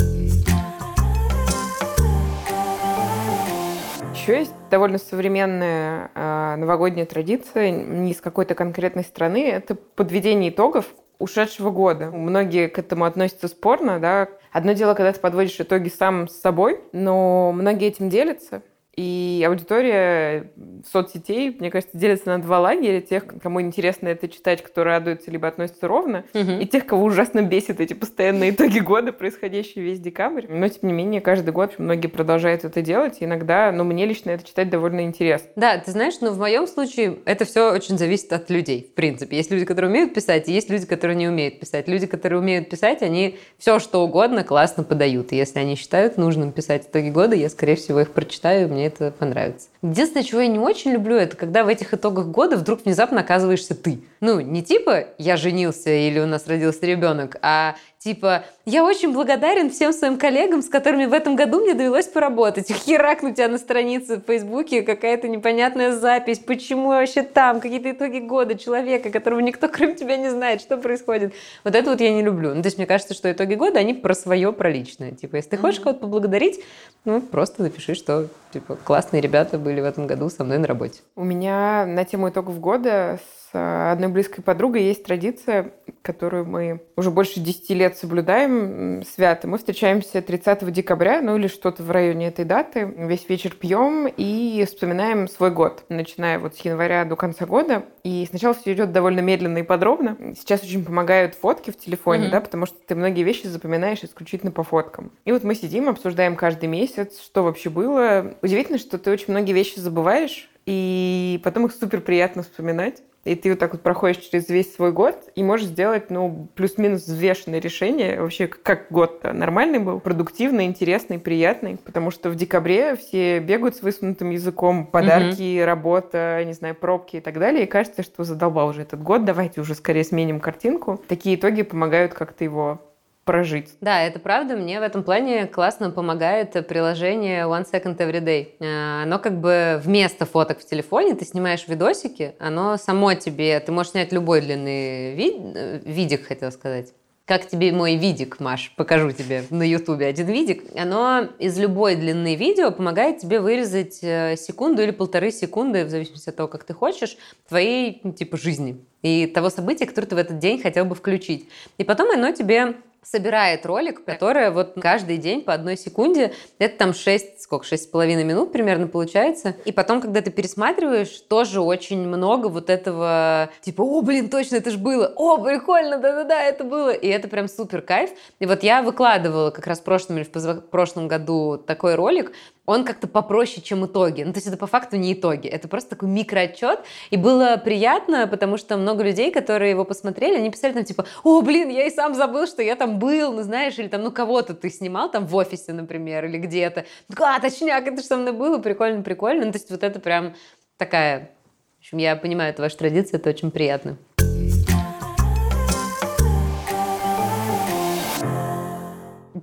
Еще 4.12 4.40
есть 4.40 4.52
довольно 4.70 4.98
современная 4.98 6.10
э, 6.14 6.56
новогодняя 6.56 7.06
традиция, 7.06 7.70
не 7.70 8.10
из 8.10 8.20
какой-то 8.20 8.54
конкретной 8.54 9.04
страны, 9.04 9.48
это 9.48 9.74
подведение 9.74 10.50
итогов 10.50 10.84
ушедшего 11.20 11.70
года. 11.70 12.10
Многие 12.10 12.66
к 12.66 12.78
этому 12.78 13.04
относятся 13.04 13.46
спорно, 13.46 14.00
да. 14.00 14.28
Одно 14.50 14.72
дело, 14.72 14.94
когда 14.94 15.12
ты 15.12 15.20
подводишь 15.20 15.60
итоги 15.60 15.88
сам 15.88 16.26
с 16.26 16.40
собой, 16.40 16.80
но 16.92 17.52
многие 17.52 17.86
этим 17.88 18.08
делятся. 18.08 18.62
И 19.00 19.42
аудитория 19.48 20.50
соцсетей, 20.92 21.56
мне 21.58 21.70
кажется, 21.70 21.96
делится 21.96 22.28
на 22.28 22.38
два 22.42 22.60
лагеря. 22.60 23.00
Тех, 23.00 23.24
кому 23.42 23.62
интересно 23.62 24.08
это 24.08 24.28
читать, 24.28 24.62
кто 24.62 24.84
радуется, 24.84 25.30
либо 25.30 25.48
относится 25.48 25.88
ровно. 25.88 26.24
Угу. 26.34 26.60
И 26.60 26.66
тех, 26.66 26.84
кого 26.84 27.04
ужасно 27.04 27.40
бесит 27.40 27.80
эти 27.80 27.94
постоянные 27.94 28.50
итоги 28.50 28.78
года, 28.80 29.14
происходящие 29.14 29.82
весь 29.84 30.00
декабрь. 30.00 30.44
Но, 30.50 30.68
тем 30.68 30.80
не 30.82 30.92
менее, 30.92 31.22
каждый 31.22 31.52
год 31.52 31.78
многие 31.78 32.08
продолжают 32.08 32.64
это 32.64 32.82
делать. 32.82 33.16
И 33.20 33.24
иногда, 33.24 33.72
ну, 33.72 33.84
мне 33.84 34.04
лично 34.04 34.32
это 34.32 34.46
читать 34.46 34.68
довольно 34.68 35.00
интересно. 35.00 35.48
Да, 35.56 35.78
ты 35.78 35.90
знаешь, 35.92 36.20
но 36.20 36.32
в 36.32 36.38
моем 36.38 36.66
случае 36.66 37.20
это 37.24 37.46
все 37.46 37.72
очень 37.72 37.96
зависит 37.96 38.30
от 38.34 38.50
людей, 38.50 38.86
в 38.92 38.94
принципе. 38.94 39.34
Есть 39.34 39.50
люди, 39.50 39.64
которые 39.64 39.90
умеют 39.90 40.12
писать, 40.12 40.46
и 40.50 40.52
есть 40.52 40.68
люди, 40.68 40.84
которые 40.84 41.16
не 41.16 41.26
умеют 41.26 41.58
писать. 41.58 41.88
Люди, 41.88 42.06
которые 42.06 42.38
умеют 42.38 42.68
писать, 42.68 43.00
они 43.00 43.38
все, 43.56 43.78
что 43.78 44.04
угодно 44.04 44.44
классно 44.44 44.84
подают. 44.84 45.32
И 45.32 45.36
если 45.36 45.58
они 45.58 45.74
считают 45.74 46.18
нужным 46.18 46.52
писать 46.52 46.86
итоги 46.86 47.08
года, 47.08 47.34
я, 47.34 47.48
скорее 47.48 47.76
всего, 47.76 48.00
их 48.00 48.10
прочитаю, 48.10 48.68
мне 48.68 48.89
это 48.90 49.10
понравится. 49.10 49.68
Единственное, 49.82 50.24
чего 50.24 50.40
я 50.40 50.48
не 50.48 50.58
очень 50.58 50.92
люблю, 50.92 51.16
это 51.16 51.36
когда 51.36 51.64
в 51.64 51.68
этих 51.68 51.94
итогах 51.94 52.26
года 52.26 52.56
вдруг 52.56 52.84
внезапно 52.84 53.20
оказываешься 53.20 53.74
ты. 53.74 54.02
Ну, 54.20 54.40
не 54.40 54.62
типа 54.62 55.06
«я 55.18 55.36
женился» 55.36 55.90
или 55.90 56.18
«у 56.18 56.26
нас 56.26 56.46
родился 56.46 56.84
ребенок», 56.86 57.36
а 57.42 57.76
Типа, 58.02 58.44
я 58.64 58.82
очень 58.82 59.12
благодарен 59.12 59.68
всем 59.68 59.92
своим 59.92 60.16
коллегам, 60.16 60.62
с 60.62 60.70
которыми 60.70 61.04
в 61.04 61.12
этом 61.12 61.36
году 61.36 61.60
мне 61.60 61.74
довелось 61.74 62.06
поработать. 62.06 62.72
Херак 62.86 63.22
у 63.22 63.30
тебя 63.30 63.48
на 63.48 63.58
странице 63.58 64.16
в 64.16 64.24
Фейсбуке 64.24 64.80
какая-то 64.80 65.28
непонятная 65.28 65.92
запись. 65.92 66.38
Почему 66.38 66.88
вообще 66.88 67.22
там? 67.22 67.60
Какие-то 67.60 67.90
итоги 67.90 68.20
года 68.20 68.56
человека, 68.56 69.10
которого 69.10 69.40
никто 69.40 69.68
кроме 69.72 69.96
тебя 69.96 70.16
не 70.16 70.30
знает, 70.30 70.62
что 70.62 70.78
происходит. 70.78 71.34
Вот 71.62 71.74
это 71.74 71.90
вот 71.90 72.00
я 72.00 72.10
не 72.10 72.22
люблю. 72.22 72.54
Ну, 72.54 72.62
то 72.62 72.68
есть 72.68 72.78
мне 72.78 72.86
кажется, 72.86 73.12
что 73.12 73.30
итоги 73.30 73.54
года, 73.54 73.80
они 73.80 73.92
про 73.92 74.14
свое, 74.14 74.50
про 74.54 74.70
личное. 74.70 75.10
Типа, 75.10 75.36
если 75.36 75.50
ты 75.50 75.56
хочешь 75.58 75.80
mm-hmm. 75.80 75.84
кого-то 75.84 76.00
поблагодарить, 76.00 76.64
ну, 77.04 77.20
просто 77.20 77.62
напиши, 77.62 77.94
что, 77.94 78.28
типа, 78.54 78.76
классные 78.82 79.20
ребята 79.20 79.58
были 79.58 79.82
в 79.82 79.84
этом 79.84 80.06
году 80.06 80.30
со 80.30 80.42
мной 80.42 80.56
на 80.56 80.66
работе. 80.66 81.00
У 81.16 81.24
меня 81.24 81.84
на 81.84 82.06
тему 82.06 82.30
итогов 82.30 82.60
года 82.60 83.18
одной 83.52 84.08
близкой 84.08 84.42
подругой 84.42 84.82
есть 84.82 85.04
традиция, 85.04 85.72
которую 86.02 86.46
мы 86.46 86.82
уже 86.96 87.10
больше 87.10 87.40
10 87.40 87.70
лет 87.70 87.96
соблюдаем 87.96 89.02
свято. 89.04 89.48
Мы 89.48 89.58
встречаемся 89.58 90.22
30 90.22 90.72
декабря, 90.72 91.20
ну 91.20 91.36
или 91.36 91.46
что-то 91.46 91.82
в 91.82 91.90
районе 91.90 92.28
этой 92.28 92.44
даты. 92.44 92.92
Весь 92.96 93.28
вечер 93.28 93.54
пьем 93.54 94.06
и 94.06 94.64
вспоминаем 94.66 95.28
свой 95.28 95.50
год, 95.50 95.84
начиная 95.88 96.38
вот 96.38 96.56
с 96.56 96.60
января 96.60 97.04
до 97.04 97.16
конца 97.16 97.46
года. 97.46 97.84
И 98.02 98.26
сначала 98.28 98.54
все 98.54 98.72
идет 98.72 98.92
довольно 98.92 99.20
медленно 99.20 99.58
и 99.58 99.62
подробно. 99.62 100.16
Сейчас 100.36 100.62
очень 100.62 100.84
помогают 100.84 101.34
фотки 101.34 101.70
в 101.70 101.78
телефоне, 101.78 102.26
mm-hmm. 102.26 102.30
да, 102.30 102.40
потому 102.40 102.66
что 102.66 102.76
ты 102.86 102.94
многие 102.94 103.22
вещи 103.22 103.46
запоминаешь 103.46 104.02
исключительно 104.02 104.52
по 104.52 104.62
фоткам. 104.62 105.12
И 105.24 105.32
вот 105.32 105.44
мы 105.44 105.54
сидим, 105.54 105.88
обсуждаем 105.88 106.36
каждый 106.36 106.66
месяц, 106.66 107.20
что 107.20 107.42
вообще 107.42 107.70
было. 107.70 108.34
Удивительно, 108.42 108.78
что 108.78 108.98
ты 108.98 109.10
очень 109.10 109.26
многие 109.28 109.52
вещи 109.52 109.78
забываешь, 109.78 110.48
и 110.66 111.40
потом 111.42 111.66
их 111.66 111.72
супер 111.72 112.00
приятно 112.00 112.42
вспоминать. 112.42 113.02
И 113.24 113.34
ты 113.34 113.50
вот 113.50 113.58
так 113.58 113.72
вот 113.72 113.82
проходишь 113.82 114.16
через 114.18 114.48
весь 114.48 114.74
свой 114.74 114.92
год 114.92 115.14
и 115.34 115.42
можешь 115.42 115.66
сделать, 115.66 116.10
ну, 116.10 116.48
плюс-минус 116.54 117.06
взвешенное 117.06 117.60
решение 117.60 118.20
вообще, 118.20 118.46
как 118.46 118.86
год 118.90 119.22
нормальный 119.24 119.78
был, 119.78 120.00
продуктивный, 120.00 120.64
интересный, 120.64 121.18
приятный. 121.18 121.76
Потому 121.76 122.10
что 122.10 122.30
в 122.30 122.34
декабре 122.34 122.96
все 122.96 123.38
бегают 123.40 123.76
с 123.76 123.82
высунутым 123.82 124.30
языком, 124.30 124.86
подарки, 124.86 125.58
угу. 125.58 125.66
работа, 125.66 126.42
не 126.46 126.54
знаю, 126.54 126.74
пробки 126.74 127.16
и 127.16 127.20
так 127.20 127.38
далее. 127.38 127.64
И 127.64 127.66
кажется, 127.66 128.02
что 128.02 128.24
задолбал 128.24 128.68
уже 128.68 128.82
этот 128.82 129.02
год, 129.02 129.24
давайте 129.26 129.60
уже 129.60 129.74
скорее 129.74 130.04
сменим 130.04 130.40
картинку. 130.40 131.02
Такие 131.06 131.36
итоги 131.36 131.62
помогают 131.62 132.14
как-то 132.14 132.44
его 132.44 132.80
прожить. 133.24 133.70
Да, 133.80 134.02
это 134.02 134.18
правда. 134.18 134.56
Мне 134.56 134.80
в 134.80 134.82
этом 134.82 135.04
плане 135.04 135.46
классно 135.46 135.90
помогает 135.90 136.52
приложение 136.66 137.44
One 137.44 137.66
Second 137.70 137.96
Every 137.96 138.20
Day. 138.20 138.54
Э, 138.60 139.02
оно 139.02 139.18
как 139.18 139.40
бы 139.40 139.80
вместо 139.82 140.26
фоток 140.26 140.60
в 140.60 140.66
телефоне, 140.66 141.14
ты 141.14 141.24
снимаешь 141.24 141.68
видосики, 141.68 142.34
оно 142.38 142.76
само 142.76 143.14
тебе, 143.14 143.60
ты 143.60 143.72
можешь 143.72 143.92
снять 143.92 144.12
любой 144.12 144.40
длины 144.40 145.14
вид, 145.14 145.36
э, 145.54 145.80
видик, 145.84 146.26
хотел 146.26 146.50
сказать. 146.50 146.92
Как 147.30 147.46
тебе 147.46 147.70
мой 147.70 147.94
видик, 147.94 148.40
Маш? 148.40 148.72
Покажу 148.76 149.12
тебе 149.12 149.44
на 149.50 149.62
Ютубе 149.62 150.06
один 150.06 150.26
видик. 150.26 150.64
Оно 150.76 151.28
из 151.38 151.56
любой 151.56 151.94
длины 151.94 152.34
видео 152.34 152.72
помогает 152.72 153.18
тебе 153.18 153.38
вырезать 153.38 154.00
э, 154.02 154.34
секунду 154.36 154.82
или 154.82 154.90
полторы 154.90 155.30
секунды, 155.30 155.84
в 155.84 155.90
зависимости 155.90 156.28
от 156.28 156.34
того, 156.34 156.48
как 156.48 156.64
ты 156.64 156.74
хочешь, 156.74 157.16
твоей, 157.48 158.00
ну, 158.02 158.12
типа, 158.12 158.36
жизни 158.36 158.84
и 159.02 159.28
того 159.28 159.48
события, 159.48 159.86
которое 159.86 160.08
ты 160.08 160.16
в 160.16 160.18
этот 160.18 160.38
день 160.40 160.60
хотел 160.60 160.84
бы 160.84 160.96
включить. 160.96 161.48
И 161.78 161.84
потом 161.84 162.10
оно 162.10 162.32
тебе 162.32 162.74
собирает 163.02 163.66
ролик, 163.66 164.04
который 164.04 164.50
вот 164.50 164.74
каждый 164.80 165.16
день 165.16 165.42
по 165.42 165.52
одной 165.52 165.76
секунде, 165.76 166.32
это 166.58 166.76
там 166.76 166.94
6, 166.94 167.42
сколько, 167.42 167.66
6,5 167.66 168.22
минут 168.24 168.52
примерно 168.52 168.86
получается. 168.86 169.56
И 169.64 169.72
потом, 169.72 170.00
когда 170.00 170.20
ты 170.20 170.30
пересматриваешь, 170.30 171.20
тоже 171.28 171.60
очень 171.60 172.06
много 172.06 172.48
вот 172.48 172.70
этого, 172.70 173.50
типа, 173.62 173.82
о, 173.82 174.02
блин, 174.02 174.28
точно, 174.28 174.56
это 174.56 174.70
же 174.70 174.78
было, 174.78 175.12
о, 175.16 175.38
прикольно, 175.38 175.98
да-да-да, 175.98 176.42
это 176.42 176.64
было. 176.64 176.90
И 176.90 177.08
это 177.08 177.28
прям 177.28 177.48
супер 177.48 177.82
кайф. 177.82 178.10
И 178.38 178.46
вот 178.46 178.62
я 178.62 178.82
выкладывала 178.82 179.50
как 179.50 179.66
раз 179.66 179.80
в 179.80 179.84
прошлом 179.84 180.18
или 180.18 180.24
в 180.24 180.60
прошлом 180.70 181.08
году 181.08 181.56
такой 181.58 181.94
ролик, 181.94 182.32
он 182.66 182.84
как-то 182.84 183.08
попроще, 183.08 183.62
чем 183.62 183.84
итоги. 183.86 184.22
Ну, 184.22 184.32
то 184.32 184.38
есть 184.38 184.46
это 184.46 184.56
по 184.56 184.66
факту 184.66 184.96
не 184.96 185.12
итоги, 185.14 185.48
это 185.48 185.68
просто 185.68 185.90
такой 185.90 186.08
микроотчет. 186.08 186.80
И 187.10 187.16
было 187.16 187.56
приятно, 187.56 188.26
потому 188.26 188.56
что 188.56 188.76
много 188.76 189.02
людей, 189.02 189.30
которые 189.30 189.70
его 189.70 189.84
посмотрели, 189.84 190.36
они 190.36 190.50
писали 190.50 190.72
там 190.72 190.84
типа, 190.84 191.06
о, 191.24 191.40
блин, 191.42 191.68
я 191.68 191.86
и 191.86 191.90
сам 191.90 192.14
забыл, 192.14 192.46
что 192.46 192.62
я 192.62 192.76
там 192.76 192.98
был, 192.98 193.32
ну, 193.32 193.42
знаешь, 193.42 193.78
или 193.78 193.88
там, 193.88 194.02
ну, 194.02 194.12
кого-то 194.12 194.54
ты 194.54 194.70
снимал 194.70 195.10
там 195.10 195.26
в 195.26 195.34
офисе, 195.34 195.72
например, 195.72 196.26
или 196.26 196.38
где-то. 196.38 196.84
А, 197.18 197.40
точняк, 197.40 197.86
это 197.86 198.00
же 198.00 198.06
со 198.06 198.16
мной 198.16 198.32
было, 198.32 198.58
прикольно, 198.58 199.02
прикольно. 199.02 199.46
Ну, 199.46 199.52
то 199.52 199.58
есть 199.58 199.70
вот 199.70 199.82
это 199.82 200.00
прям 200.00 200.34
такая... 200.76 201.30
В 201.78 201.82
общем, 201.82 201.98
я 201.98 202.14
понимаю, 202.14 202.50
это 202.50 202.60
ваша 202.60 202.76
традиция, 202.76 203.18
это 203.18 203.30
очень 203.30 203.50
приятно. 203.50 203.96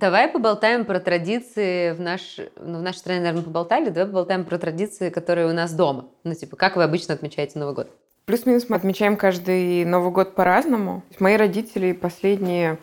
Давай 0.00 0.28
поболтаем 0.28 0.84
про 0.84 1.00
традиции 1.00 1.90
в, 1.90 2.00
наш, 2.00 2.36
ну, 2.56 2.78
в 2.78 2.82
нашей 2.82 2.98
стране, 2.98 3.20
наверное, 3.20 3.42
поболтали. 3.42 3.88
Давай 3.88 4.06
поболтаем 4.06 4.44
про 4.44 4.56
традиции, 4.56 5.10
которые 5.10 5.48
у 5.48 5.52
нас 5.52 5.72
дома. 5.72 6.06
Ну, 6.22 6.34
типа, 6.34 6.56
как 6.56 6.76
вы 6.76 6.84
обычно 6.84 7.14
отмечаете 7.14 7.58
Новый 7.58 7.74
год? 7.74 7.90
Плюс-минус 8.24 8.66
мы 8.68 8.76
отмечаем 8.76 9.16
каждый 9.16 9.84
Новый 9.84 10.12
год 10.12 10.36
по-разному. 10.36 11.02
Мои 11.18 11.36
родители 11.36 11.90
последние 11.90 12.78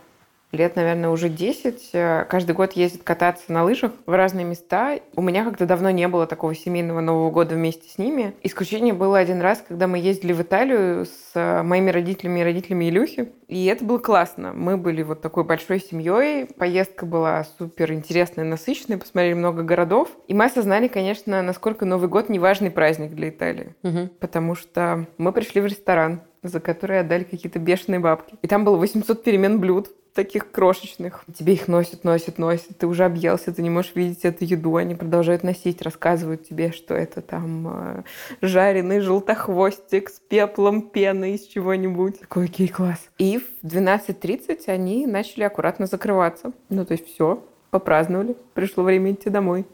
лет, 0.51 0.75
наверное, 0.75 1.09
уже 1.09 1.29
10. 1.29 1.89
Э, 1.93 2.25
каждый 2.27 2.55
год 2.55 2.73
ездит 2.73 3.03
кататься 3.03 3.51
на 3.51 3.63
лыжах 3.63 3.91
в 4.05 4.11
разные 4.11 4.45
места. 4.45 4.99
У 5.15 5.21
меня 5.21 5.45
как-то 5.45 5.65
давно 5.65 5.91
не 5.91 6.07
было 6.07 6.27
такого 6.27 6.55
семейного 6.55 7.01
Нового 7.01 7.31
года 7.31 7.55
вместе 7.55 7.89
с 7.89 7.97
ними. 7.97 8.33
Исключение 8.43 8.93
было 8.93 9.17
один 9.17 9.41
раз, 9.41 9.63
когда 9.65 9.87
мы 9.87 9.99
ездили 9.99 10.33
в 10.33 10.41
Италию 10.41 11.05
с 11.05 11.31
э, 11.35 11.61
моими 11.61 11.91
родителями 11.91 12.39
и 12.41 12.43
родителями 12.43 12.89
Илюхи. 12.89 13.31
И 13.47 13.65
это 13.65 13.83
было 13.83 13.99
классно. 13.99 14.53
Мы 14.53 14.77
были 14.77 15.03
вот 15.03 15.21
такой 15.21 15.43
большой 15.43 15.79
семьей. 15.79 16.47
Поездка 16.57 17.05
была 17.05 17.45
супер 17.57 17.93
интересная, 17.93 18.45
насыщенная. 18.45 18.97
Посмотрели 18.97 19.33
много 19.33 19.63
городов. 19.63 20.09
И 20.27 20.33
мы 20.33 20.45
осознали, 20.45 20.87
конечно, 20.87 21.41
насколько 21.41 21.85
Новый 21.85 22.09
год 22.09 22.29
неважный 22.29 22.71
праздник 22.71 23.11
для 23.11 23.29
Италии. 23.29 23.75
Угу. 23.83 24.09
Потому 24.19 24.55
что 24.55 25.05
мы 25.17 25.31
пришли 25.31 25.61
в 25.61 25.65
ресторан, 25.65 26.21
за 26.43 26.59
который 26.59 26.99
отдали 26.99 27.23
какие-то 27.23 27.59
бешеные 27.59 27.99
бабки. 27.99 28.35
И 28.41 28.47
там 28.47 28.65
было 28.65 28.77
800 28.77 29.23
перемен 29.23 29.59
блюд 29.59 29.89
таких 30.15 30.49
крошечных. 30.49 31.23
Тебе 31.37 31.53
их 31.53 31.67
носят, 31.67 32.03
носят, 32.03 32.39
носят. 32.39 32.77
Ты 32.79 32.87
уже 32.87 33.03
объелся, 33.05 33.53
ты 33.53 33.61
не 33.61 33.69
можешь 33.69 33.93
видеть 33.95 34.23
эту 34.23 34.45
еду. 34.45 34.77
Они 34.77 34.95
продолжают 34.95 35.43
носить, 35.43 35.81
рассказывают 35.81 36.47
тебе, 36.47 36.71
что 36.71 36.95
это 36.95 37.21
там 37.21 37.67
э, 37.67 38.03
жареный 38.41 39.01
желтохвостик 39.01 40.09
с 40.09 40.19
пеплом 40.19 40.89
пены 40.89 41.35
из 41.35 41.45
чего-нибудь. 41.45 42.21
Такой, 42.21 42.45
окей, 42.45 42.69
класс. 42.69 43.09
И 43.17 43.34
в 43.39 43.63
12.30 43.63 44.67
они 44.67 45.07
начали 45.07 45.43
аккуратно 45.43 45.85
закрываться. 45.85 46.51
Ну, 46.69 46.85
то 46.85 46.93
есть 46.93 47.07
все, 47.07 47.43
попраздновали. 47.69 48.35
Пришло 48.53 48.83
время 48.83 49.11
идти 49.11 49.29
домой 49.29 49.65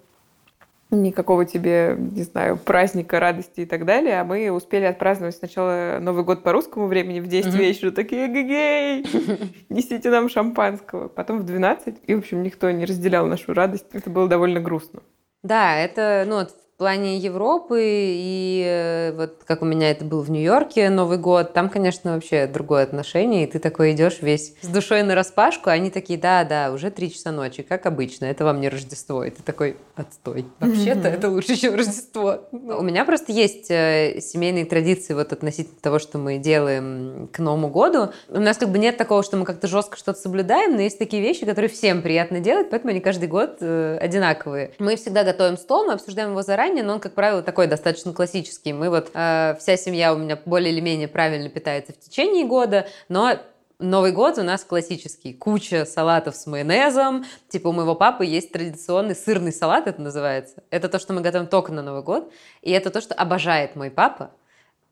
никакого 0.92 1.46
тебе, 1.46 1.96
не 1.98 2.24
знаю, 2.24 2.58
праздника, 2.58 3.20
радости 3.20 3.62
и 3.62 3.66
так 3.66 3.86
далее. 3.86 4.20
А 4.20 4.26
мы 4.26 4.52
успели 4.52 4.86
отпраздновать 4.86 5.36
сначала 5.36 6.00
Новый 6.00 6.24
год 6.24 6.44
по 6.44 6.52
русскому 6.52 6.88
времени 6.88 7.20
в 7.20 7.28
10 7.28 7.54
mm-hmm. 7.54 7.58
вечера. 7.58 7.92
Такие, 7.92 8.28
гей, 8.28 9.06
несите 9.70 10.10
нам 10.10 10.30
шампанского. 10.30 11.08
Потом 11.08 11.40
в 11.40 11.46
12. 11.46 11.96
И, 12.06 12.16
в 12.16 12.20
общем, 12.20 12.44
никто 12.44 12.70
не 12.72 12.86
разделял 12.86 13.26
нашу 13.26 13.54
радость. 13.54 13.88
Это 13.94 14.10
было 14.10 14.28
довольно 14.28 14.60
грустно. 14.60 15.02
Да, 15.44 15.76
это, 15.76 16.26
ну, 16.28 16.46
плане 16.82 17.20
Европы 17.20 17.80
и 17.84 18.64
э, 18.66 19.12
вот 19.16 19.44
как 19.46 19.62
у 19.62 19.66
меня 19.66 19.92
это 19.92 20.04
был 20.04 20.22
в 20.22 20.32
Нью-Йорке 20.32 20.90
Новый 20.90 21.20
год, 21.20 21.54
там, 21.54 21.70
конечно, 21.70 22.16
вообще 22.16 22.48
другое 22.48 22.82
отношение, 22.82 23.44
и 23.44 23.46
ты 23.46 23.60
такой 23.60 23.92
идешь 23.92 24.24
весь 24.24 24.56
с 24.64 24.68
душой 24.68 25.04
на 25.04 25.14
распашку, 25.14 25.70
а 25.70 25.74
они 25.74 25.92
такие, 25.92 26.18
да, 26.18 26.44
да, 26.44 26.72
уже 26.72 26.90
три 26.90 27.12
часа 27.14 27.32
ночи, 27.32 27.62
как 27.62 27.86
обычно, 27.86 28.26
это 28.26 28.46
вам 28.46 28.62
не 28.62 28.68
Рождество, 28.68 29.24
и 29.24 29.30
ты 29.30 29.44
такой, 29.44 29.78
отстой, 29.96 30.48
вообще-то 30.60 31.08
это 31.08 31.30
лучше, 31.30 31.56
чем 31.56 31.76
Рождество. 31.76 32.50
У 32.52 32.82
меня 32.82 33.06
просто 33.06 33.32
есть 33.32 33.70
э, 33.70 34.20
семейные 34.20 34.66
традиции 34.66 35.14
вот 35.14 35.34
относительно 35.34 35.80
того, 35.82 36.00
что 36.00 36.18
мы 36.18 36.40
делаем 36.40 37.30
к 37.32 37.38
Новому 37.38 37.68
году. 37.68 38.10
У 38.28 38.40
нас 38.40 38.58
как 38.58 38.70
бы 38.70 38.80
нет 38.80 38.98
такого, 38.98 39.22
что 39.22 39.38
мы 39.38 39.46
как-то 39.46 39.68
жестко 39.68 39.98
что-то 39.98 40.20
соблюдаем, 40.20 40.76
но 40.76 40.82
есть 40.82 40.98
такие 40.98 41.22
вещи, 41.22 41.46
которые 41.46 41.70
всем 41.70 42.02
приятно 42.02 42.40
делать, 42.40 42.72
поэтому 42.72 42.90
они 42.90 43.02
каждый 43.02 43.28
год 43.30 43.58
э, 43.60 44.00
одинаковые. 44.02 44.72
Мы 44.80 44.96
всегда 44.96 45.24
готовим 45.24 45.58
стол, 45.58 45.86
мы 45.86 45.94
обсуждаем 45.94 46.32
его 46.32 46.42
заранее, 46.42 46.71
питания, 46.72 46.84
но 46.84 46.94
он, 46.94 47.00
как 47.00 47.14
правило, 47.14 47.42
такой 47.42 47.68
достаточно 47.68 48.14
классический. 48.14 48.74
Мы 48.74 48.90
вот, 48.90 49.12
э, 49.14 49.56
вся 49.60 49.78
семья 49.78 50.14
у 50.14 50.18
меня 50.18 50.40
более 50.46 50.72
или 50.72 50.80
менее 50.80 51.08
правильно 51.08 51.50
питается 51.50 51.94
в 51.94 52.00
течение 52.00 52.46
года, 52.46 52.88
но 53.10 53.38
Новый 53.80 54.12
год 54.12 54.38
у 54.38 54.44
нас 54.44 54.64
классический. 54.64 55.34
Куча 55.34 55.86
салатов 55.86 56.36
с 56.36 56.46
майонезом. 56.46 57.26
Типа 57.50 57.70
у 57.70 57.72
моего 57.72 57.96
папы 57.96 58.26
есть 58.26 58.52
традиционный 58.52 59.16
сырный 59.16 59.52
салат, 59.52 59.88
это 59.88 60.00
называется. 60.00 60.62
Это 60.70 60.88
то, 60.88 61.00
что 61.00 61.14
мы 61.14 61.22
готовим 61.22 61.48
только 61.48 61.72
на 61.72 61.82
Новый 61.82 62.04
год. 62.04 62.32
И 62.62 62.70
это 62.70 62.92
то, 62.92 63.02
что 63.02 63.16
обожает 63.16 63.76
мой 63.76 63.90
папа. 63.90 64.30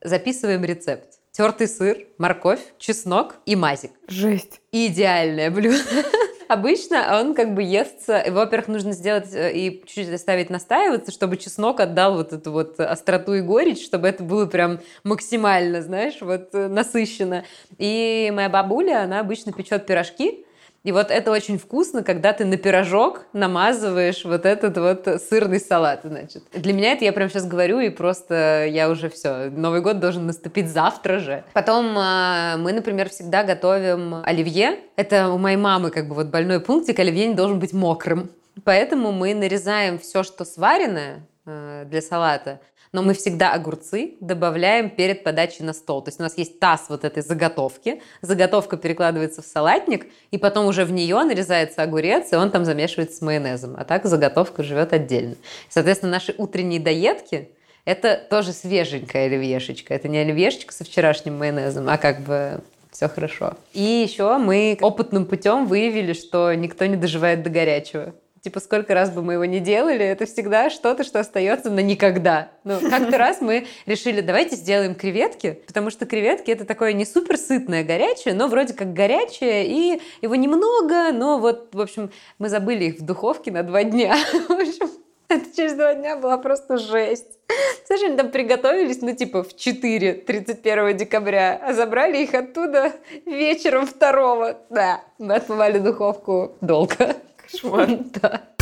Записываем 0.02 0.64
рецепт. 0.64 1.20
Тертый 1.30 1.68
сыр, 1.68 1.98
морковь, 2.18 2.58
чеснок 2.78 3.36
и 3.46 3.54
мазик. 3.54 3.92
Жесть. 4.08 4.60
Идеальное 4.72 5.52
блюдо. 5.52 5.78
обычно 6.50 7.20
он 7.20 7.34
как 7.34 7.54
бы 7.54 7.62
естся, 7.62 8.22
его, 8.26 8.40
во-первых, 8.40 8.68
нужно 8.68 8.92
сделать 8.92 9.32
э, 9.32 9.52
и 9.52 9.82
чуть-чуть 9.86 10.12
оставить 10.12 10.50
настаиваться, 10.50 11.12
чтобы 11.12 11.36
чеснок 11.36 11.78
отдал 11.80 12.16
вот 12.16 12.32
эту 12.32 12.50
вот 12.50 12.80
остроту 12.80 13.34
и 13.34 13.40
горечь, 13.40 13.84
чтобы 13.84 14.08
это 14.08 14.24
было 14.24 14.46
прям 14.46 14.80
максимально, 15.04 15.80
знаешь, 15.80 16.20
вот 16.20 16.48
э, 16.52 16.66
насыщенно. 16.66 17.44
И 17.78 18.32
моя 18.34 18.48
бабуля, 18.48 19.04
она 19.04 19.20
обычно 19.20 19.52
печет 19.52 19.86
пирожки, 19.86 20.44
и 20.82 20.92
вот 20.92 21.10
это 21.10 21.30
очень 21.30 21.58
вкусно, 21.58 22.02
когда 22.02 22.32
ты 22.32 22.44
на 22.44 22.56
пирожок 22.56 23.26
намазываешь 23.34 24.24
вот 24.24 24.46
этот 24.46 24.78
вот 24.78 25.22
сырный 25.28 25.60
салат, 25.60 26.00
значит. 26.04 26.44
Для 26.52 26.72
меня 26.72 26.92
это 26.92 27.04
я 27.04 27.12
прям 27.12 27.28
сейчас 27.28 27.46
говорю, 27.46 27.80
и 27.80 27.90
просто 27.90 28.66
я 28.66 28.88
уже 28.88 29.10
все, 29.10 29.50
Новый 29.50 29.82
год 29.82 30.00
должен 30.00 30.26
наступить 30.26 30.70
завтра 30.70 31.18
же. 31.18 31.44
Потом 31.52 31.94
а, 31.98 32.56
мы, 32.56 32.72
например, 32.72 33.10
всегда 33.10 33.44
готовим 33.44 34.22
оливье. 34.24 34.78
Это 34.96 35.28
у 35.28 35.36
моей 35.36 35.58
мамы 35.58 35.90
как 35.90 36.08
бы 36.08 36.14
вот 36.14 36.28
больной 36.28 36.60
пунктик, 36.60 36.98
оливье 36.98 37.26
не 37.26 37.34
должен 37.34 37.58
быть 37.58 37.74
мокрым. 37.74 38.30
Поэтому 38.64 39.12
мы 39.12 39.34
нарезаем 39.34 39.98
все, 39.98 40.22
что 40.22 40.44
сваренное, 40.44 41.26
э, 41.46 41.84
для 41.86 42.02
салата. 42.02 42.60
Но 42.92 43.02
мы 43.02 43.14
всегда 43.14 43.52
огурцы 43.52 44.16
добавляем 44.20 44.90
перед 44.90 45.22
подачей 45.22 45.64
на 45.64 45.72
стол. 45.72 46.02
То 46.02 46.08
есть 46.08 46.18
у 46.18 46.24
нас 46.24 46.36
есть 46.36 46.58
таз 46.58 46.86
вот 46.88 47.04
этой 47.04 47.22
заготовки. 47.22 48.02
Заготовка 48.20 48.76
перекладывается 48.76 49.42
в 49.42 49.46
салатник, 49.46 50.06
и 50.32 50.38
потом 50.38 50.66
уже 50.66 50.84
в 50.84 50.90
нее 50.90 51.22
нарезается 51.22 51.82
огурец, 51.82 52.32
и 52.32 52.36
он 52.36 52.50
там 52.50 52.64
замешивается 52.64 53.16
с 53.16 53.20
майонезом. 53.20 53.76
А 53.78 53.84
так 53.84 54.06
заготовка 54.06 54.64
живет 54.64 54.92
отдельно. 54.92 55.36
Соответственно, 55.68 56.12
наши 56.12 56.34
утренние 56.36 56.80
доедки– 56.80 57.50
это 57.84 58.20
тоже 58.28 58.52
свеженькая 58.52 59.26
оливьешечка. 59.26 59.94
Это 59.94 60.08
не 60.08 60.18
оливьешечка 60.18 60.74
со 60.74 60.84
вчерашним 60.84 61.38
майонезом, 61.38 61.88
а 61.88 61.96
как 61.96 62.20
бы 62.22 62.60
все 62.90 63.08
хорошо. 63.08 63.54
И 63.72 63.82
еще 63.82 64.36
мы 64.38 64.76
опытным 64.80 65.26
путем 65.26 65.66
выявили, 65.66 66.12
что 66.12 66.52
никто 66.54 66.86
не 66.86 66.96
доживает 66.96 67.42
до 67.42 67.50
горячего. 67.50 68.14
Типа, 68.42 68.58
сколько 68.60 68.94
раз 68.94 69.10
бы 69.10 69.22
мы 69.22 69.34
его 69.34 69.44
не 69.44 69.60
делали, 69.60 70.04
это 70.04 70.24
всегда 70.24 70.70
что-то, 70.70 71.04
что 71.04 71.20
остается 71.20 71.70
на 71.70 71.80
никогда. 71.80 72.50
Ну, 72.64 72.80
как-то 72.80 73.18
раз 73.18 73.42
мы 73.42 73.66
решили, 73.84 74.22
давайте 74.22 74.56
сделаем 74.56 74.94
креветки, 74.94 75.60
потому 75.66 75.90
что 75.90 76.06
креветки 76.06 76.50
это 76.50 76.64
такое 76.64 76.94
не 76.94 77.04
супер 77.04 77.36
сытное 77.36 77.84
горячее, 77.84 78.34
но 78.34 78.48
вроде 78.48 78.72
как 78.72 78.94
горячее, 78.94 79.66
и 79.66 80.00
его 80.22 80.34
немного, 80.36 81.12
но 81.12 81.38
вот, 81.38 81.74
в 81.74 81.80
общем, 81.80 82.10
мы 82.38 82.48
забыли 82.48 82.84
их 82.84 83.00
в 83.00 83.04
духовке 83.04 83.50
на 83.50 83.62
два 83.62 83.84
дня. 83.84 84.16
В 84.48 84.52
общем, 84.52 84.90
это 85.28 85.54
через 85.54 85.74
два 85.74 85.94
дня 85.94 86.16
была 86.16 86.38
просто 86.38 86.78
жесть. 86.78 87.38
Слушай, 87.86 88.08
они 88.08 88.16
там 88.16 88.30
приготовились, 88.30 89.00
ну, 89.02 89.14
типа, 89.14 89.42
в 89.42 89.56
4, 89.56 90.14
31 90.14 90.96
декабря, 90.96 91.60
а 91.62 91.72
забрали 91.72 92.22
их 92.22 92.34
оттуда 92.34 92.92
вечером 93.26 93.86
2. 93.86 94.56
Да, 94.70 95.04
мы 95.18 95.34
отмывали 95.34 95.78
духовку 95.78 96.56
долго. 96.60 97.16
Кошмар. 97.50 97.98
Да. 98.22 98.59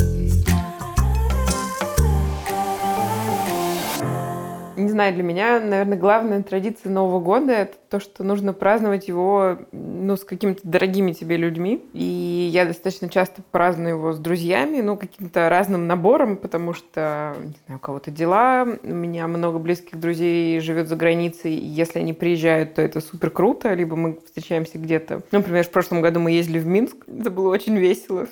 Не 4.78 4.90
знаю, 4.90 5.12
для 5.12 5.24
меня, 5.24 5.58
наверное, 5.58 5.98
главная 5.98 6.42
традиция 6.44 6.92
Нового 6.92 7.18
года— 7.18 7.52
это 7.52 7.76
то, 7.90 7.98
что 7.98 8.22
нужно 8.22 8.52
праздновать 8.52 9.08
его 9.08 9.58
ну, 9.72 10.16
с 10.16 10.22
какими-то 10.22 10.60
дорогими 10.62 11.10
тебе 11.10 11.36
людьми. 11.36 11.84
И 11.92 12.48
я 12.52 12.64
достаточно 12.64 13.08
часто 13.08 13.42
праздную 13.50 13.96
его 13.96 14.12
с 14.12 14.18
друзьями, 14.20 14.80
ну, 14.80 14.96
каким-то 14.96 15.48
разным 15.48 15.88
набором, 15.88 16.36
потому 16.36 16.74
что, 16.74 17.34
не 17.42 17.54
знаю, 17.66 17.78
у 17.78 17.80
кого-то 17.80 18.12
дела, 18.12 18.68
у 18.84 18.94
меня 18.94 19.26
много 19.26 19.58
близких 19.58 19.98
друзей 19.98 20.60
живет 20.60 20.88
за 20.88 20.94
границей, 20.94 21.54
и 21.54 21.66
если 21.66 21.98
они 21.98 22.12
приезжают, 22.12 22.74
то 22.74 22.82
это 22.82 23.00
супер 23.00 23.30
круто, 23.30 23.74
либо 23.74 23.96
мы 23.96 24.20
встречаемся 24.26 24.78
где-то. 24.78 25.22
Например, 25.32 25.64
в 25.64 25.70
прошлом 25.70 26.02
году 26.02 26.20
мы 26.20 26.30
ездили 26.30 26.60
в 26.60 26.66
Минск, 26.66 26.96
это 27.08 27.32
было 27.32 27.48
очень 27.48 27.76
весело. 27.76 28.28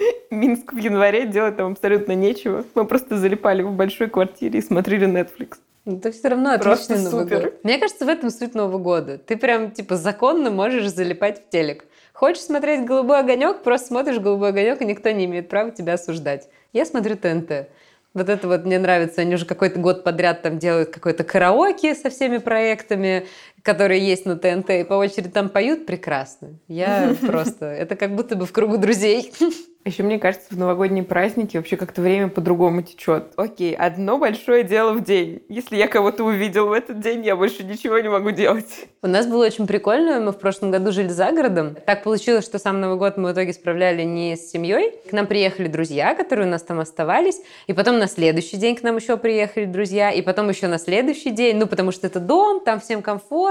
Минск 0.30 0.72
в 0.72 0.76
январе, 0.76 1.26
делать 1.26 1.56
там 1.56 1.72
абсолютно 1.72 2.12
нечего. 2.12 2.64
Мы 2.74 2.84
просто 2.84 3.16
залипали 3.18 3.62
в 3.62 3.72
большой 3.72 4.08
квартире 4.08 4.58
и 4.58 4.62
смотрели 4.62 5.06
Netflix. 5.06 5.58
Это 5.86 6.12
все 6.12 6.28
равно 6.28 6.58
Просто 6.58 6.94
отличный 6.94 7.10
Новый 7.10 7.24
супер. 7.24 7.42
год. 7.42 7.64
Мне 7.64 7.78
кажется, 7.78 8.04
в 8.04 8.08
этом 8.08 8.30
суть 8.30 8.54
Нового 8.54 8.78
года. 8.78 9.18
Ты 9.18 9.36
прям, 9.36 9.70
типа, 9.70 9.96
законно 9.96 10.50
можешь 10.50 10.88
залипать 10.88 11.42
в 11.42 11.50
телек. 11.50 11.84
Хочешь 12.12 12.42
смотреть 12.42 12.84
«Голубой 12.84 13.20
огонек», 13.20 13.62
просто 13.62 13.88
смотришь 13.88 14.18
«Голубой 14.18 14.50
огонек», 14.50 14.82
и 14.82 14.84
никто 14.84 15.10
не 15.10 15.24
имеет 15.24 15.48
права 15.48 15.70
тебя 15.70 15.94
осуждать. 15.94 16.48
Я 16.72 16.84
смотрю 16.84 17.16
ТНТ. 17.16 17.68
Вот 18.12 18.28
это 18.28 18.46
вот 18.48 18.64
мне 18.64 18.78
нравится. 18.78 19.22
Они 19.22 19.34
уже 19.34 19.46
какой-то 19.46 19.78
год 19.78 20.04
подряд 20.04 20.42
там 20.42 20.58
делают 20.58 20.90
какой-то 20.90 21.24
караоке 21.24 21.94
со 21.94 22.10
всеми 22.10 22.38
проектами, 22.38 23.26
которые 23.62 24.06
есть 24.06 24.26
на 24.26 24.36
ТНТ, 24.36 24.70
и 24.70 24.84
по 24.84 24.94
очереди 24.94 25.28
там 25.28 25.48
поют 25.48 25.86
прекрасно. 25.86 26.58
Я 26.68 27.14
просто... 27.26 27.66
Это 27.66 27.96
как 27.96 28.14
будто 28.14 28.36
бы 28.36 28.46
в 28.46 28.52
кругу 28.52 28.78
друзей. 28.78 29.32
Еще 29.86 30.02
мне 30.02 30.18
кажется, 30.18 30.48
в 30.50 30.58
новогодние 30.58 31.02
праздники 31.02 31.56
вообще 31.56 31.78
как-то 31.78 32.02
время 32.02 32.28
по-другому 32.28 32.82
течет. 32.82 33.32
Окей, 33.36 33.74
одно 33.74 34.18
большое 34.18 34.62
дело 34.62 34.92
в 34.92 35.02
день. 35.02 35.42
Если 35.48 35.76
я 35.76 35.88
кого-то 35.88 36.22
увидел 36.22 36.66
в 36.66 36.72
этот 36.72 37.00
день, 37.00 37.24
я 37.24 37.34
больше 37.34 37.64
ничего 37.64 37.98
не 37.98 38.10
могу 38.10 38.30
делать. 38.30 38.88
У 39.00 39.06
нас 39.06 39.26
было 39.26 39.46
очень 39.46 39.66
прикольно. 39.66 40.20
Мы 40.20 40.32
в 40.32 40.38
прошлом 40.38 40.70
году 40.70 40.92
жили 40.92 41.08
за 41.08 41.32
городом. 41.32 41.78
Так 41.86 42.02
получилось, 42.02 42.44
что 42.44 42.58
сам 42.58 42.78
Новый 42.78 42.98
год 42.98 43.16
мы 43.16 43.30
в 43.30 43.32
итоге 43.32 43.54
справляли 43.54 44.02
не 44.02 44.36
с 44.36 44.50
семьей. 44.50 44.96
К 45.08 45.12
нам 45.12 45.26
приехали 45.26 45.66
друзья, 45.66 46.14
которые 46.14 46.46
у 46.46 46.50
нас 46.50 46.60
там 46.60 46.78
оставались. 46.78 47.40
И 47.66 47.72
потом 47.72 47.98
на 47.98 48.06
следующий 48.06 48.58
день 48.58 48.76
к 48.76 48.82
нам 48.82 48.96
еще 48.96 49.16
приехали 49.16 49.64
друзья. 49.64 50.10
И 50.10 50.20
потом 50.20 50.50
еще 50.50 50.66
на 50.68 50.78
следующий 50.78 51.30
день. 51.30 51.56
Ну, 51.56 51.66
потому 51.66 51.90
что 51.90 52.06
это 52.06 52.20
дом, 52.20 52.60
там 52.60 52.80
всем 52.80 53.00
комфортно. 53.00 53.49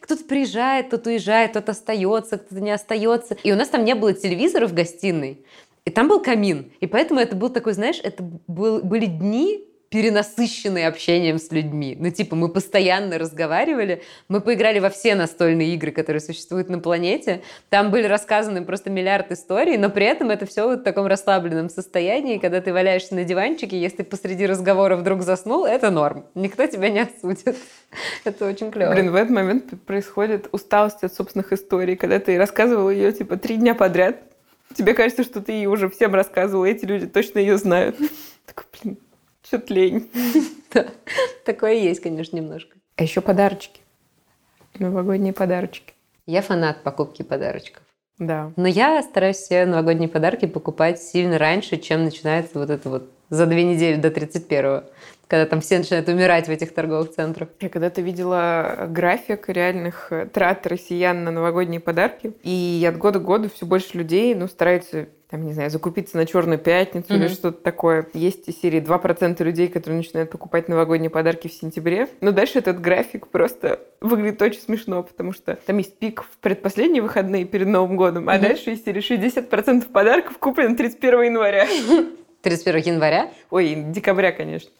Кто-то 0.00 0.24
приезжает, 0.24 0.88
кто-то 0.88 1.10
уезжает, 1.10 1.50
кто-то 1.50 1.72
остается, 1.72 2.38
кто-то 2.38 2.60
не 2.60 2.70
остается. 2.70 3.36
И 3.42 3.52
у 3.52 3.56
нас 3.56 3.68
там 3.68 3.84
не 3.84 3.94
было 3.94 4.12
телевизора 4.12 4.66
в 4.66 4.74
гостиной. 4.74 5.44
И 5.84 5.90
там 5.90 6.08
был 6.08 6.20
камин. 6.20 6.72
И 6.80 6.86
поэтому 6.86 7.20
это 7.20 7.36
был 7.36 7.48
такой, 7.48 7.72
знаешь, 7.72 8.00
это 8.02 8.22
был, 8.48 8.82
были 8.82 9.06
дни, 9.06 9.64
перенасыщенные 9.96 10.88
общением 10.88 11.38
с 11.38 11.50
людьми. 11.50 11.96
Ну, 11.98 12.10
типа, 12.10 12.36
мы 12.36 12.50
постоянно 12.50 13.16
разговаривали, 13.16 14.02
мы 14.28 14.42
поиграли 14.42 14.78
во 14.78 14.90
все 14.90 15.14
настольные 15.14 15.72
игры, 15.72 15.90
которые 15.90 16.20
существуют 16.20 16.68
на 16.68 16.80
планете. 16.80 17.40
Там 17.70 17.90
были 17.90 18.06
рассказаны 18.06 18.62
просто 18.62 18.90
миллиард 18.90 19.32
историй, 19.32 19.78
но 19.78 19.88
при 19.88 20.04
этом 20.04 20.28
это 20.28 20.44
все 20.44 20.68
вот 20.68 20.80
в 20.80 20.82
таком 20.82 21.06
расслабленном 21.06 21.70
состоянии, 21.70 22.36
когда 22.36 22.60
ты 22.60 22.74
валяешься 22.74 23.14
на 23.14 23.24
диванчике, 23.24 23.80
если 23.80 24.02
посреди 24.02 24.44
разговора 24.44 24.96
вдруг 24.96 25.22
заснул, 25.22 25.64
это 25.64 25.88
норм. 25.88 26.26
Никто 26.34 26.66
тебя 26.66 26.90
не 26.90 27.00
осудит. 27.00 27.56
Это 28.24 28.46
очень 28.46 28.70
клево. 28.70 28.92
Блин, 28.92 29.10
в 29.12 29.14
этот 29.14 29.30
момент 29.30 29.64
происходит 29.86 30.48
усталость 30.52 31.04
от 31.04 31.14
собственных 31.14 31.54
историй, 31.54 31.96
когда 31.96 32.18
ты 32.18 32.36
рассказывал 32.36 32.90
ее 32.90 33.12
типа 33.12 33.38
три 33.38 33.56
дня 33.56 33.74
подряд. 33.74 34.16
Тебе 34.74 34.92
кажется, 34.92 35.24
что 35.24 35.40
ты 35.40 35.52
ее 35.52 35.70
уже 35.70 35.88
всем 35.88 36.14
рассказывал, 36.14 36.66
эти 36.66 36.84
люди 36.84 37.06
точно 37.06 37.38
ее 37.38 37.56
знают. 37.56 37.96
Такой, 38.46 38.66
блин, 38.82 38.98
что-то 39.46 39.72
лень. 39.74 40.10
Да. 40.74 40.88
Такое 41.46 41.74
есть, 41.74 42.00
конечно, 42.00 42.36
немножко. 42.36 42.76
А 42.96 43.02
еще 43.02 43.22
подарочки. 43.22 43.80
Новогодние 44.78 45.32
подарочки. 45.32 45.94
Я 46.26 46.42
фанат 46.42 46.82
покупки 46.82 47.22
подарочков. 47.22 47.82
Да. 48.18 48.52
Но 48.56 48.66
я 48.66 49.02
стараюсь 49.02 49.36
все 49.36 49.64
новогодние 49.64 50.08
подарки 50.08 50.46
покупать 50.46 51.00
сильно 51.00 51.38
раньше, 51.38 51.78
чем 51.78 52.04
начинается 52.04 52.58
вот 52.58 52.68
это 52.68 52.90
вот 52.90 53.10
за 53.30 53.46
две 53.46 53.64
недели 53.64 53.96
до 53.96 54.08
31-го, 54.08 54.90
когда 55.28 55.46
там 55.46 55.60
все 55.60 55.78
начинают 55.78 56.08
умирать 56.08 56.46
в 56.46 56.50
этих 56.50 56.72
торговых 56.72 57.10
центрах. 57.12 57.48
Я 57.60 57.68
когда-то 57.68 58.00
видела 58.00 58.86
график 58.88 59.48
реальных 59.48 60.12
э, 60.12 60.26
трат 60.26 60.66
россиян 60.66 61.24
на 61.24 61.30
новогодние 61.30 61.80
подарки, 61.80 62.32
и 62.42 62.86
от 62.88 62.96
года 62.98 63.18
к 63.18 63.24
году 63.24 63.50
все 63.52 63.66
больше 63.66 63.98
людей 63.98 64.34
ну, 64.34 64.46
стараются 64.46 65.08
там, 65.28 65.44
не 65.44 65.52
знаю, 65.52 65.70
закупиться 65.70 66.16
на 66.16 66.24
Черную 66.24 66.60
пятницу 66.60 67.12
или 67.12 67.24
Мгм. 67.24 67.34
что-то 67.34 67.60
такое. 67.60 68.06
Есть 68.14 68.48
из 68.48 68.60
серии 68.60 68.80
2% 68.80 69.42
людей, 69.42 69.66
которые 69.66 69.96
начинают 69.96 70.30
покупать 70.30 70.68
новогодние 70.68 71.10
подарки 71.10 71.48
в 71.48 71.52
сентябре. 71.52 72.08
Но 72.20 72.30
дальше 72.30 72.60
этот 72.60 72.80
график 72.80 73.26
просто 73.26 73.80
выглядит 74.00 74.40
очень 74.40 74.60
смешно, 74.60 75.02
потому 75.02 75.32
что 75.32 75.58
там 75.66 75.78
есть 75.78 75.98
пик 75.98 76.22
в 76.22 76.38
предпоследние 76.38 77.02
выходные 77.02 77.44
перед 77.44 77.66
Новым 77.66 77.96
годом, 77.96 78.28
а 78.28 78.34
Мгм. 78.34 78.42
дальше 78.42 78.70
из 78.70 78.84
серии 78.84 79.00
60% 79.00 79.88
подарков 79.90 80.38
куплено 80.38 80.76
31 80.76 81.22
января. 81.24 81.66
31 82.42 82.94
января. 82.94 83.28
Ой, 83.50 83.74
декабря, 83.88 84.30
конечно. 84.30 84.70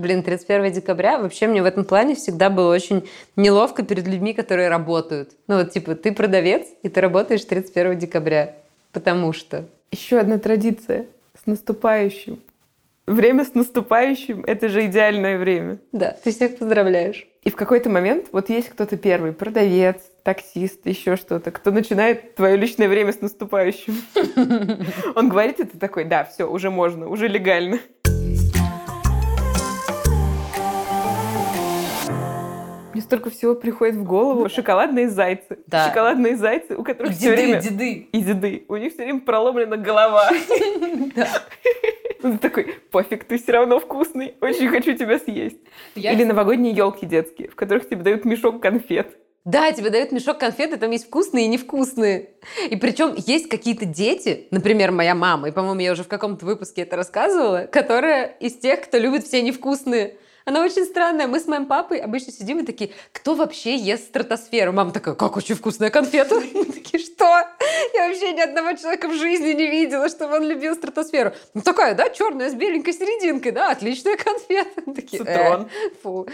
Блин, 0.00 0.22
31 0.22 0.72
декабря. 0.72 1.18
Вообще 1.18 1.46
мне 1.46 1.62
в 1.62 1.66
этом 1.66 1.84
плане 1.84 2.14
всегда 2.14 2.48
было 2.48 2.72
очень 2.72 3.06
неловко 3.36 3.82
перед 3.82 4.08
людьми, 4.08 4.32
которые 4.32 4.68
работают. 4.68 5.32
Ну 5.46 5.58
вот 5.58 5.72
типа 5.72 5.94
ты 5.94 6.12
продавец, 6.12 6.66
и 6.82 6.88
ты 6.88 7.02
работаешь 7.02 7.44
31 7.44 7.98
декабря. 7.98 8.54
Потому 8.92 9.34
что... 9.34 9.66
Еще 9.90 10.18
одна 10.18 10.38
традиция 10.38 11.06
с 11.42 11.46
наступающим. 11.46 12.40
Время 13.06 13.44
с 13.44 13.54
наступающим– 13.54 14.44
это 14.46 14.68
же 14.68 14.86
идеальное 14.86 15.36
время. 15.36 15.78
Да, 15.90 16.16
ты 16.22 16.30
всех 16.30 16.56
поздравляешь. 16.56 17.26
И 17.42 17.50
в 17.50 17.56
какой-то 17.56 17.90
момент 17.90 18.28
вот 18.32 18.50
есть 18.50 18.68
кто-то 18.68 18.96
первый, 18.96 19.32
продавец, 19.32 19.96
таксист, 20.22 20.86
еще 20.86 21.16
что-то, 21.16 21.50
кто 21.50 21.72
начинает 21.72 22.36
твое 22.36 22.56
личное 22.56 22.88
время 22.88 23.12
с 23.12 23.20
наступающим. 23.20 23.96
Он 25.16 25.28
говорит, 25.28 25.58
и 25.58 25.64
ты 25.64 25.76
такой, 25.76 26.04
да, 26.04 26.24
все, 26.24 26.48
уже 26.48 26.70
можно, 26.70 27.08
уже 27.08 27.26
легально. 27.26 27.80
Мне 33.00 33.06
столько 33.06 33.30
всего 33.30 33.54
приходит 33.54 33.96
в 33.96 34.04
голову. 34.04 34.50
Шоколадные 34.50 35.08
зайцы. 35.08 35.60
Да. 35.66 35.88
Шоколадные 35.88 36.36
зайцы, 36.36 36.76
у 36.76 36.84
которых 36.84 37.14
все 37.14 37.30
время... 37.30 37.58
деды. 37.58 38.08
И 38.12 38.20
деды. 38.20 38.66
У 38.68 38.76
них 38.76 38.92
все 38.92 39.04
время 39.04 39.20
проломлена 39.20 39.78
голова. 39.78 40.28
Он 42.22 42.36
такой, 42.36 42.74
пофиг, 42.90 43.24
ты 43.24 43.38
все 43.38 43.52
равно 43.52 43.80
вкусный, 43.80 44.34
очень 44.42 44.68
хочу 44.68 44.94
тебя 44.94 45.18
съесть. 45.18 45.56
Или 45.94 46.24
новогодние 46.24 46.74
елки 46.74 47.06
детские, 47.06 47.48
в 47.48 47.54
которых 47.54 47.88
тебе 47.88 48.02
дают 48.02 48.26
мешок 48.26 48.60
конфет. 48.60 49.16
Да, 49.46 49.72
тебе 49.72 49.88
дают 49.88 50.12
мешок 50.12 50.36
конфет, 50.36 50.74
и 50.74 50.76
там 50.76 50.90
есть 50.90 51.06
вкусные 51.06 51.46
и 51.46 51.48
невкусные. 51.48 52.32
И 52.68 52.76
причем 52.76 53.14
есть 53.16 53.48
какие-то 53.48 53.86
дети, 53.86 54.46
например, 54.50 54.92
моя 54.92 55.14
мама, 55.14 55.48
и, 55.48 55.52
по-моему, 55.52 55.80
я 55.80 55.92
уже 55.92 56.04
в 56.04 56.08
каком-то 56.08 56.44
выпуске 56.44 56.82
это 56.82 56.96
рассказывала, 56.96 57.66
которая 57.72 58.26
из 58.26 58.58
тех, 58.58 58.82
кто 58.82 58.98
любит 58.98 59.24
все 59.24 59.40
невкусные. 59.40 60.18
Она 60.50 60.64
очень 60.64 60.84
странная. 60.84 61.28
Мы 61.28 61.38
с 61.38 61.46
моим 61.46 61.66
папой 61.66 61.98
обычно 61.98 62.32
сидим 62.32 62.58
и 62.58 62.66
такие, 62.66 62.90
кто 63.12 63.36
вообще 63.36 63.76
ест 63.76 64.08
стратосферу? 64.08 64.72
Мама 64.72 64.90
такая, 64.90 65.14
как 65.14 65.36
очень 65.36 65.54
вкусная 65.54 65.90
конфета. 65.90 66.40
Мы 66.54 66.64
такие, 66.64 66.98
что? 66.98 67.24
Я 67.94 68.08
вообще 68.08 68.32
ни 68.32 68.40
одного 68.40 68.72
человека 68.72 69.06
в 69.08 69.14
жизни 69.14 69.52
не 69.52 69.68
видела, 69.68 70.08
чтобы 70.08 70.34
он 70.34 70.48
любил 70.48 70.74
стратосферу. 70.74 71.34
Ну 71.54 71.60
такая, 71.60 71.94
да, 71.94 72.10
черная 72.10 72.50
с 72.50 72.54
беленькой 72.54 72.94
серединкой, 72.94 73.52
да, 73.52 73.70
отличная 73.70 74.16
конфета. 74.16 74.92
Такие, 74.92 75.22
Цитрон. 75.22 75.62
«Э, 75.66 75.90
фу. 76.02 76.26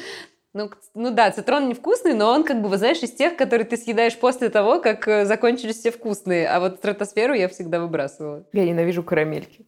Ну, 0.54 0.70
ну 0.94 1.10
да, 1.10 1.30
цитрон 1.30 1.68
невкусный, 1.68 2.14
но 2.14 2.30
он 2.30 2.42
как 2.42 2.62
бы, 2.62 2.70
вы 2.70 2.78
знаешь, 2.78 3.02
из 3.02 3.12
тех, 3.12 3.36
которые 3.36 3.66
ты 3.66 3.76
съедаешь 3.76 4.16
после 4.16 4.48
того, 4.48 4.80
как 4.80 5.06
э, 5.06 5.26
закончились 5.26 5.76
все 5.76 5.90
вкусные. 5.90 6.48
А 6.48 6.58
вот 6.58 6.76
стратосферу 6.76 7.34
я 7.34 7.50
всегда 7.50 7.80
выбрасывала. 7.80 8.44
Я 8.54 8.64
ненавижу 8.64 9.02
карамельки. 9.02 9.66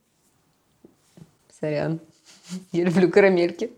Сорян. 1.60 2.00
Я 2.72 2.84
люблю 2.84 3.10
карамельки. 3.10 3.72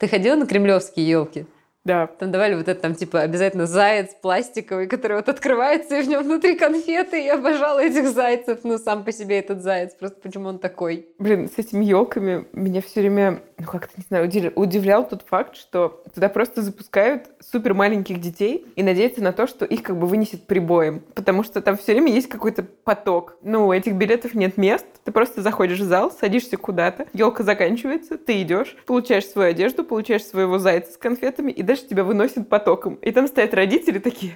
Ты 0.00 0.08
ходила 0.08 0.34
на 0.34 0.46
кремлевские 0.46 1.06
елки? 1.06 1.46
Да. 1.84 2.06
Там 2.06 2.30
давали 2.30 2.54
вот 2.54 2.68
это 2.68 2.80
там 2.80 2.94
типа 2.94 3.20
обязательно 3.20 3.66
заяц 3.66 4.14
пластиковый, 4.14 4.86
который 4.86 5.18
вот 5.18 5.28
открывается, 5.28 5.98
и 5.98 6.02
в 6.02 6.08
нем 6.08 6.22
внутри 6.24 6.56
конфеты. 6.56 7.22
Я 7.22 7.34
обожала 7.34 7.80
этих 7.80 8.08
зайцев. 8.08 8.60
Ну, 8.64 8.78
сам 8.78 9.04
по 9.04 9.12
себе 9.12 9.38
этот 9.38 9.62
заяц. 9.62 9.94
Просто 9.94 10.18
почему 10.22 10.48
он 10.48 10.58
такой. 10.58 11.08
Блин, 11.18 11.50
с 11.54 11.58
этими 11.58 11.84
елками 11.84 12.46
меня 12.52 12.80
все 12.80 13.00
время, 13.00 13.40
ну 13.60 13.66
как-то, 13.66 13.92
не 13.96 14.04
знаю, 14.08 14.26
удив- 14.26 14.52
удивлял 14.54 15.06
тот 15.06 15.22
факт, 15.22 15.56
что 15.56 16.02
туда 16.14 16.28
просто 16.28 16.62
запускают 16.62 17.28
супер 17.40 17.74
маленьких 17.74 18.20
детей 18.20 18.66
и 18.74 18.82
надеются 18.82 19.22
на 19.22 19.32
то, 19.32 19.46
что 19.46 19.64
их 19.64 19.82
как 19.82 19.98
бы 19.98 20.06
вынесет 20.06 20.46
прибоем. 20.46 21.02
Потому 21.14 21.42
что 21.42 21.60
там 21.60 21.76
все 21.76 21.92
время 21.92 22.12
есть 22.12 22.28
какой-то 22.28 22.62
поток. 22.62 23.36
Ну, 23.42 23.72
этих 23.72 23.94
билетов 23.94 24.34
нет 24.34 24.56
мест. 24.56 24.86
Ты 25.04 25.12
просто 25.12 25.42
заходишь 25.42 25.80
в 25.80 25.84
зал, 25.84 26.10
садишься 26.10 26.56
куда-то, 26.56 27.06
елка 27.12 27.42
заканчивается, 27.42 28.18
ты 28.18 28.42
идешь, 28.42 28.76
получаешь 28.86 29.26
свою 29.26 29.50
одежду, 29.50 29.84
получаешь 29.84 30.24
своего 30.24 30.58
зайца 30.58 30.92
с 30.92 30.96
конфетами, 30.96 31.52
и 31.52 31.62
дальше 31.62 31.86
тебя 31.86 32.04
выносит 32.04 32.48
потоком. 32.48 32.94
И 32.96 33.10
там 33.12 33.26
стоят 33.26 33.54
родители 33.54 33.98
такие, 33.98 34.32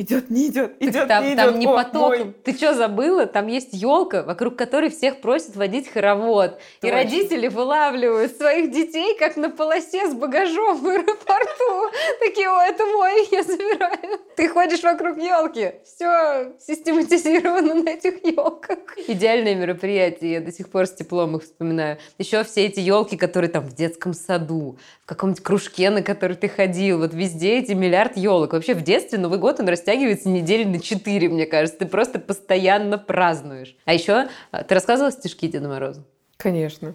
идет, 0.00 0.30
не 0.30 0.48
идет, 0.48 0.78
Так 0.78 0.88
идет, 0.88 1.08
там, 1.08 1.24
не 1.24 1.36
там 1.36 1.50
идет. 1.50 1.58
не 1.58 1.66
О, 1.66 1.74
потоком. 1.74 2.08
мой. 2.08 2.34
Ты 2.44 2.54
что 2.54 2.74
забыла? 2.74 3.26
Там 3.26 3.46
есть 3.46 3.70
елка, 3.72 4.22
вокруг 4.22 4.56
которой 4.56 4.90
всех 4.90 5.20
просят 5.20 5.56
водить 5.56 5.88
хоровод. 5.88 6.58
И 6.78 6.80
Точно. 6.82 6.96
родители 6.96 7.48
вылавливают 7.48 8.36
своих 8.36 8.70
детей, 8.70 9.16
как 9.18 9.36
на 9.36 9.50
полосе 9.50 10.08
с 10.08 10.14
багажом 10.14 10.76
в 10.78 10.86
аэропорту. 10.86 11.90
Такие, 12.20 12.48
о, 12.48 12.62
это 12.62 12.84
мой, 12.86 13.28
я 13.30 13.42
забираю. 13.42 14.18
Ты 14.36 14.48
ходишь 14.48 14.82
вокруг 14.82 15.18
елки. 15.18 15.72
Все 15.84 16.52
систематизировано 16.60 17.74
на 17.74 17.90
этих 17.90 18.24
елках. 18.24 18.78
Идеальное 19.06 19.54
мероприятие. 19.54 20.32
Я 20.32 20.40
до 20.40 20.52
сих 20.52 20.70
пор 20.70 20.86
с 20.86 20.92
теплом 20.92 21.36
их 21.36 21.42
вспоминаю. 21.42 21.98
Еще 22.18 22.42
все 22.44 22.66
эти 22.66 22.80
елки, 22.80 23.16
которые 23.16 23.50
там 23.50 23.64
в 23.64 23.74
детском 23.74 24.14
саду, 24.14 24.78
в 25.02 25.06
каком-нибудь 25.06 25.42
кружке, 25.42 25.90
на 25.90 26.02
который 26.02 26.36
ты 26.36 26.48
ходил. 26.48 26.98
Вот 27.00 27.14
везде 27.14 27.58
эти 27.58 27.72
миллиард 27.72 28.16
елок. 28.16 28.52
Вообще 28.52 28.74
в 28.74 28.82
детстве 28.82 29.18
Новый 29.18 29.38
год, 29.38 29.60
он 29.60 29.68
растягивается 29.90 30.28
недели 30.28 30.64
на 30.64 30.80
четыре, 30.80 31.28
мне 31.28 31.46
кажется. 31.46 31.80
Ты 31.80 31.86
просто 31.86 32.18
постоянно 32.20 32.96
празднуешь. 32.96 33.76
А 33.84 33.92
еще 33.92 34.28
ты 34.50 34.74
рассказывала 34.74 35.10
стишки 35.10 35.48
Деда 35.48 35.68
Мороза? 35.68 36.04
Конечно. 36.36 36.94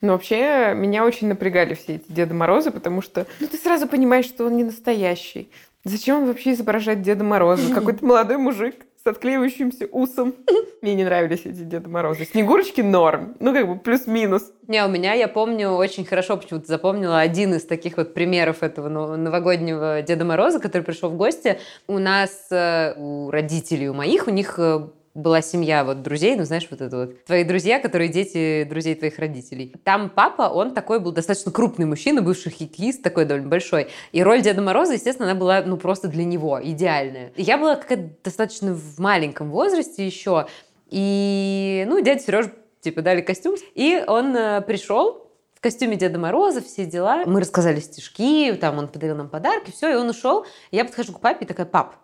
Но 0.00 0.12
вообще 0.12 0.72
меня 0.74 1.04
очень 1.04 1.26
напрягали 1.26 1.74
все 1.74 1.96
эти 1.96 2.04
Деда 2.08 2.34
Морозы, 2.34 2.70
потому 2.70 3.02
что 3.02 3.26
ну, 3.40 3.48
ты 3.48 3.56
сразу 3.56 3.88
понимаешь, 3.88 4.26
что 4.26 4.44
он 4.44 4.56
не 4.56 4.64
настоящий. 4.64 5.50
Зачем 5.84 6.18
он 6.18 6.26
вообще 6.26 6.52
изображает 6.52 7.02
Деда 7.02 7.24
Мороза? 7.24 7.74
Какой-то 7.74 8.04
молодой 8.04 8.36
мужик 8.36 8.86
отклеивающимся 9.10 9.86
усом. 9.86 10.34
Мне 10.82 10.94
не 10.94 11.04
нравились 11.04 11.40
эти 11.44 11.62
Деда 11.62 11.88
Морозы. 11.88 12.24
Снегурочки 12.24 12.80
норм. 12.80 13.36
Ну, 13.40 13.52
как 13.52 13.66
бы 13.68 13.78
плюс-минус. 13.78 14.52
Не, 14.68 14.84
у 14.84 14.88
меня, 14.88 15.14
я 15.14 15.28
помню, 15.28 15.70
очень 15.70 16.04
хорошо 16.04 16.36
почему-то 16.36 16.66
запомнила 16.66 17.18
один 17.20 17.54
из 17.54 17.64
таких 17.64 17.96
вот 17.96 18.14
примеров 18.14 18.62
этого 18.62 18.88
но- 18.88 19.16
новогоднего 19.16 20.02
Деда 20.02 20.24
Мороза, 20.24 20.58
который 20.60 20.82
пришел 20.82 21.10
в 21.10 21.16
гости. 21.16 21.58
У 21.86 21.98
нас, 21.98 22.46
э, 22.50 22.94
у 22.96 23.30
родителей, 23.30 23.88
у 23.88 23.94
моих, 23.94 24.26
у 24.26 24.30
них 24.30 24.54
э, 24.58 24.88
была 25.16 25.40
семья 25.40 25.82
вот 25.82 26.02
друзей, 26.02 26.36
ну 26.36 26.44
знаешь, 26.44 26.68
вот 26.70 26.80
это 26.80 26.96
вот, 26.96 27.24
твои 27.24 27.42
друзья, 27.42 27.80
которые 27.80 28.08
дети 28.08 28.64
друзей 28.68 28.94
твоих 28.94 29.18
родителей. 29.18 29.74
Там 29.82 30.10
папа, 30.10 30.42
он 30.42 30.74
такой 30.74 31.00
был 31.00 31.10
достаточно 31.10 31.50
крупный 31.50 31.86
мужчина, 31.86 32.20
бывший 32.20 32.52
хоккеист, 32.52 33.02
такой 33.02 33.24
довольно 33.24 33.48
большой. 33.48 33.88
И 34.12 34.22
роль 34.22 34.42
Деда 34.42 34.60
Мороза, 34.60 34.92
естественно, 34.92 35.30
она 35.30 35.38
была, 35.38 35.62
ну, 35.62 35.78
просто 35.78 36.08
для 36.08 36.24
него, 36.24 36.60
идеальная. 36.62 37.32
Я 37.36 37.56
была 37.56 37.76
какая-то 37.76 38.10
достаточно 38.22 38.74
в 38.74 38.98
маленьком 38.98 39.50
возрасте 39.50 40.04
еще, 40.04 40.46
и, 40.88 41.84
ну, 41.88 42.00
дядя 42.02 42.22
Сереж, 42.22 42.46
типа, 42.80 43.00
дали 43.00 43.22
костюм, 43.22 43.56
и 43.74 44.04
он 44.06 44.36
э, 44.36 44.60
пришел, 44.60 45.26
в 45.54 45.62
костюме 45.62 45.96
Деда 45.96 46.18
Мороза, 46.18 46.60
все 46.60 46.84
дела. 46.84 47.24
Мы 47.24 47.40
рассказали 47.40 47.80
стишки, 47.80 48.52
там 48.60 48.76
он 48.76 48.88
подарил 48.88 49.16
нам 49.16 49.30
подарки, 49.30 49.70
все, 49.70 49.90
и 49.90 49.94
он 49.94 50.10
ушел. 50.10 50.44
Я 50.70 50.84
подхожу 50.84 51.14
к 51.14 51.20
папе 51.20 51.46
и 51.46 51.48
такая, 51.48 51.64
пап, 51.64 51.94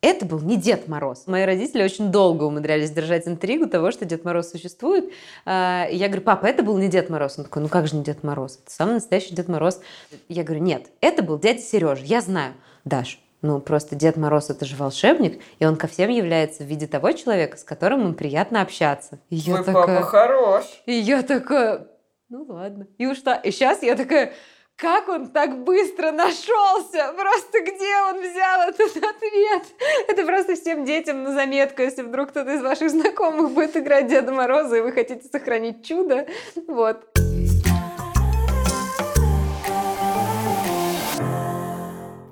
это 0.00 0.24
был 0.24 0.40
не 0.40 0.56
Дед 0.56 0.86
Мороз. 0.88 1.26
Мои 1.26 1.44
родители 1.44 1.82
очень 1.82 2.10
долго 2.12 2.44
умудрялись 2.44 2.90
держать 2.90 3.26
интригу 3.26 3.66
того, 3.68 3.90
что 3.90 4.04
Дед 4.04 4.24
Мороз 4.24 4.50
существует. 4.50 5.10
А, 5.44 5.86
и 5.90 5.96
Я 5.96 6.06
говорю, 6.06 6.22
папа, 6.22 6.46
это 6.46 6.62
был 6.62 6.78
не 6.78 6.88
Дед 6.88 7.10
Мороз. 7.10 7.38
Он 7.38 7.44
такой, 7.44 7.62
ну 7.62 7.68
как 7.68 7.88
же 7.88 7.96
не 7.96 8.04
Дед 8.04 8.22
Мороз? 8.22 8.60
Это 8.62 8.72
самый 8.72 8.94
настоящий 8.94 9.34
Дед 9.34 9.48
Мороз. 9.48 9.80
Я 10.28 10.44
говорю, 10.44 10.62
нет, 10.62 10.86
это 11.00 11.22
был 11.22 11.38
дядя 11.38 11.60
Сережа, 11.60 12.04
я 12.04 12.20
знаю. 12.20 12.54
Даш, 12.84 13.20
ну 13.42 13.60
просто 13.60 13.96
Дед 13.96 14.16
Мороз 14.16 14.50
это 14.50 14.64
же 14.64 14.76
волшебник, 14.76 15.42
и 15.58 15.66
он 15.66 15.76
ко 15.76 15.88
всем 15.88 16.10
является 16.10 16.62
в 16.62 16.66
виде 16.66 16.86
того 16.86 17.12
человека, 17.12 17.56
с 17.56 17.64
которым 17.64 18.06
им 18.06 18.14
приятно 18.14 18.62
общаться. 18.62 19.18
И 19.30 19.36
я 19.36 19.62
такая, 19.62 20.02
хорош. 20.02 20.64
и 20.86 20.92
я 20.92 21.22
такая, 21.22 21.88
ну 22.28 22.44
ладно. 22.48 22.86
И 22.98 23.06
ушла. 23.06 23.34
И 23.34 23.50
сейчас 23.50 23.82
я 23.82 23.96
такая, 23.96 24.32
как 24.78 25.08
он 25.08 25.26
так 25.26 25.64
быстро 25.64 26.12
нашелся? 26.12 27.12
Просто 27.16 27.60
где 27.62 27.96
он 28.10 28.20
взял 28.20 28.68
этот 28.68 28.96
ответ? 28.96 29.62
Это 30.06 30.24
просто 30.24 30.54
всем 30.54 30.84
детям 30.84 31.24
на 31.24 31.34
заметку, 31.34 31.82
если 31.82 32.02
вдруг 32.02 32.30
кто-то 32.30 32.54
из 32.54 32.62
ваших 32.62 32.90
знакомых 32.90 33.50
будет 33.50 33.76
играть 33.76 34.06
Деда 34.06 34.32
Мороза, 34.32 34.76
и 34.76 34.80
вы 34.80 34.92
хотите 34.92 35.28
сохранить 35.28 35.84
чудо. 35.84 36.26
Вот. 36.68 37.04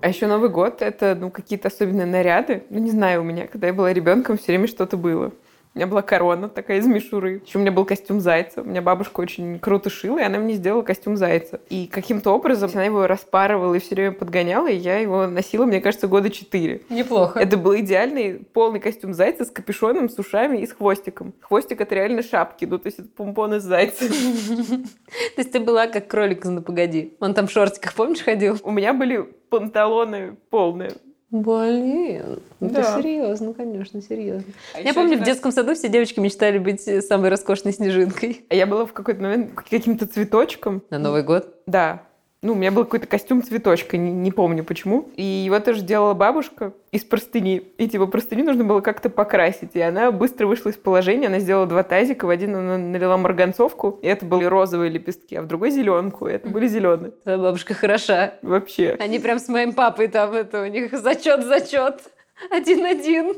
А 0.02 0.09
еще 0.09 0.28
Новый 0.28 0.50
год— 0.50 0.76
это 0.82 1.16
ну, 1.16 1.32
какие-то 1.32 1.66
особенные 1.66 2.06
наряды. 2.06 2.62
Ну, 2.70 2.78
не 2.78 2.92
знаю, 2.92 3.22
у 3.22 3.24
меня, 3.24 3.48
когда 3.48 3.66
я 3.66 3.72
была 3.72 3.92
ребенком, 3.92 4.38
все 4.38 4.52
время 4.52 4.68
что-то 4.68 4.96
было. 4.96 5.32
У 5.76 5.78
меня 5.78 5.88
была 5.88 6.00
корона 6.00 6.48
такая 6.48 6.78
из 6.78 6.86
мишуры. 6.86 7.42
Еще 7.44 7.58
у 7.58 7.60
меня 7.60 7.70
был 7.70 7.84
костюм 7.84 8.18
зайца. 8.18 8.62
У 8.62 8.64
меня 8.64 8.80
бабушка 8.80 9.20
очень 9.20 9.58
круто 9.58 9.90
шила, 9.90 10.18
и 10.20 10.22
она 10.22 10.38
мне 10.38 10.54
сделала 10.54 10.80
костюм 10.80 11.18
зайца. 11.18 11.60
И 11.68 11.86
каким-то 11.86 12.30
образом 12.30 12.70
она 12.72 12.84
его 12.84 13.06
распарывала 13.06 13.74
и 13.74 13.78
все 13.78 13.94
время 13.94 14.12
подгоняла, 14.12 14.68
и 14.68 14.74
я 14.74 14.96
его 14.96 15.26
носила, 15.26 15.66
мне 15.66 15.82
кажется, 15.82 16.08
года 16.08 16.30
четыре. 16.30 16.80
Неплохо. 16.88 17.38
Это 17.38 17.58
был 17.58 17.76
идеальный 17.76 18.38
полный 18.54 18.80
костюм 18.80 19.12
зайца 19.12 19.44
с 19.44 19.50
капюшоном, 19.50 20.08
с 20.08 20.18
ушами 20.18 20.62
и 20.62 20.66
с 20.66 20.72
хвостиком. 20.72 21.34
Хвостик— 21.42 21.78
это 21.82 21.94
реально 21.94 22.22
шапки, 22.22 22.64
ну, 22.64 22.78
то 22.78 22.86
есть 22.86 22.98
это 22.98 23.10
помпон 23.10 23.56
из 23.56 23.62
зайца. 23.62 24.08
То 24.08 25.42
есть 25.42 25.52
ты 25.52 25.60
была 25.60 25.88
как 25.88 26.08
кролик 26.08 26.46
«Ну 26.46 26.62
погоди». 26.62 27.18
Он 27.20 27.34
там 27.34 27.48
в 27.48 27.50
шортиках, 27.50 27.92
помнишь, 27.92 28.22
ходил? 28.22 28.58
У 28.62 28.70
меня 28.70 28.94
были 28.94 29.28
панталоны 29.50 30.38
полные. 30.48 30.92
Блин, 31.30 32.38
это 32.60 32.72
Да. 32.74 33.00
серьезно, 33.02 33.52
конечно, 33.52 34.00
серьезно. 34.00 34.52
А 34.74 34.80
Я 34.80 34.94
помню, 34.94 35.08
один 35.12 35.18
в 35.18 35.20
раз- 35.22 35.28
детском 35.28 35.50
саду 35.52 35.74
все 35.74 35.88
девочки 35.88 36.20
мечтали 36.20 36.58
быть 36.58 36.86
э, 36.86 37.02
самой 37.02 37.30
роскошной 37.30 37.72
снежинкой. 37.72 38.46
А 38.48 38.54
Я 38.54 38.66
была 38.66 38.86
в 38.86 38.92
какой-то 38.92 39.20
момент 39.22 39.50
каким-то 39.54 40.06
цветочком. 40.06 40.82
На 40.90 40.98
Новый 40.98 41.24
год. 41.24 41.52
Да. 41.66 42.02
Ну, 42.42 42.53
у 42.53 42.55
меня 42.55 42.70
был 42.70 42.85
какой-то 42.85 43.07
костюм 43.07 43.42
цветочка, 43.42 43.96
не, 43.96 44.12
не 44.12 44.31
помню 44.31 44.62
почему. 44.62 45.09
И 45.16 45.22
его 45.22 45.59
тоже 45.59 45.83
делала 45.83 46.14
бабушка 46.14 46.75
из 46.92 47.03
простыни. 47.03 47.57
И 47.57 47.88
типа 47.88 48.07
простыню 48.07 48.44
нужно 48.44 48.64
было 48.64 48.81
как-то 48.81 49.09
покрасить. 49.09 49.70
И 49.75 49.81
она 49.81 50.12
быстро 50.12 50.46
вышла 50.46 50.68
из 50.68 50.77
положения. 50.77 51.29
Она 51.29 51.38
сделала 51.38 51.66
два 51.66 51.83
тазика. 51.83 52.27
В 52.27 52.31
один 52.31 52.55
она 52.55 52.79
налила 52.79 53.16
марганцовку. 53.16 53.99
И 54.03 54.07
это 54.07 54.27
были 54.27 54.44
розовые 54.44 54.90
лепестки, 54.90 55.35
а 55.35 55.42
в 55.42 55.46
другой 55.46 55.70
зеленку. 55.70 56.29
И 56.29 56.33
это 56.33 56.49
были 56.49 56.68
зеленые. 56.68 57.12
Твоя 57.22 57.38
бабушка 57.38 57.75
хороша. 57.75 58.35
Вообще. 58.42 58.96
Они 59.01 59.18
прям 59.18 59.38
с 59.38 59.49
моим 59.49 59.72
папой 59.72 60.09
там, 60.09 60.33
это 60.33 60.62
у 60.62 60.66
них 60.66 60.92
зачет-зачет. 60.92 62.03
Один-один 62.51 63.37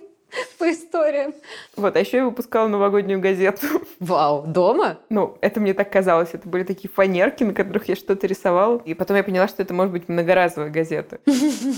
по 0.59 0.71
историям. 0.71 1.35
Вот, 1.77 1.97
а 1.97 2.01
еще 2.01 2.18
я 2.18 2.25
выпускала 2.25 2.68
новогоднюю 2.68 3.21
газету. 3.21 3.66
Вау, 4.01 4.47
дома? 4.47 4.99
Ну, 5.09 5.38
это 5.40 5.61
мне 5.61 5.75
так 5.75 5.90
казалось. 5.90 6.31
Это 6.33 6.49
были 6.49 6.64
такие 6.64 6.90
фанерки, 6.90 7.44
на 7.44 7.55
которых 7.55 7.88
я 7.88 7.97
что-то 7.97 8.27
рисовала. 8.27 8.83
И 8.85 8.94
потом 8.94 9.16
я 9.16 9.25
поняла, 9.25 9.49
что 9.49 9.62
это 9.62 9.73
может 9.75 9.92
быть 9.92 10.09
многоразовая 10.09 10.71
газета. 10.71 11.21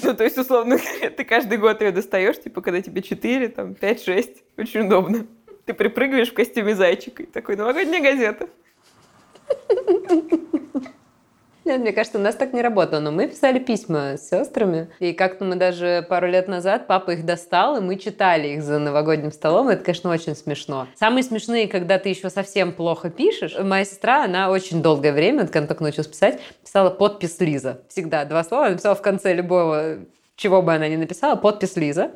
Ну, 0.02 0.14
то 0.14 0.24
есть, 0.24 0.38
условно, 0.38 0.78
ты 1.16 1.24
каждый 1.24 1.58
год 1.58 1.82
ее 1.82 1.90
достаешь, 1.90 2.40
типа, 2.40 2.62
когда 2.62 2.80
тебе 2.80 3.02
4, 3.02 3.48
там, 3.48 3.74
5, 3.74 4.02
6. 4.02 4.30
Очень 4.56 4.86
удобно. 4.86 5.26
Ты 5.66 5.74
припрыгиваешь 5.74 6.30
в 6.30 6.34
костюме 6.34 6.74
зайчика. 6.74 7.22
И 7.22 7.26
такой, 7.26 7.56
новогодняя 7.56 8.02
газета. 8.02 8.48
Нет, 11.70 11.82
мне 11.82 11.92
кажется, 11.92 12.18
у 12.18 12.20
нас 12.20 12.34
так 12.34 12.52
не 12.52 12.62
работало, 12.62 12.98
но 12.98 13.12
мы 13.12 13.28
писали 13.28 13.60
письма 13.60 14.16
с 14.16 14.28
сестрами, 14.28 14.88
и 14.98 15.12
как-то 15.12 15.44
мы 15.44 15.54
даже 15.54 16.04
пару 16.08 16.26
лет 16.26 16.48
назад, 16.48 16.88
папа 16.88 17.12
их 17.12 17.24
достал, 17.24 17.76
и 17.76 17.80
мы 17.80 17.94
читали 17.94 18.48
их 18.48 18.64
за 18.64 18.80
новогодним 18.80 19.30
столом, 19.30 19.68
это, 19.68 19.84
конечно, 19.84 20.10
очень 20.10 20.34
смешно. 20.34 20.88
Самые 20.96 21.22
смешные, 21.22 21.68
когда 21.68 22.00
ты 22.00 22.08
еще 22.08 22.28
совсем 22.28 22.72
плохо 22.72 23.08
пишешь. 23.08 23.56
Моя 23.56 23.84
сестра, 23.84 24.24
она 24.24 24.50
очень 24.50 24.82
долгое 24.82 25.12
время, 25.12 25.46
когда 25.46 25.68
только 25.68 25.84
научилась 25.84 26.08
писать, 26.08 26.40
писала 26.64 26.90
подпись 26.90 27.38
Лиза. 27.38 27.82
Всегда 27.88 28.24
два 28.24 28.42
слова, 28.42 28.68
написала 28.68 28.96
в 28.96 29.02
конце 29.02 29.32
любого, 29.32 29.98
чего 30.34 30.62
бы 30.62 30.74
она 30.74 30.88
ни 30.88 30.96
написала, 30.96 31.36
подпись 31.36 31.76
Лиза. 31.76 32.10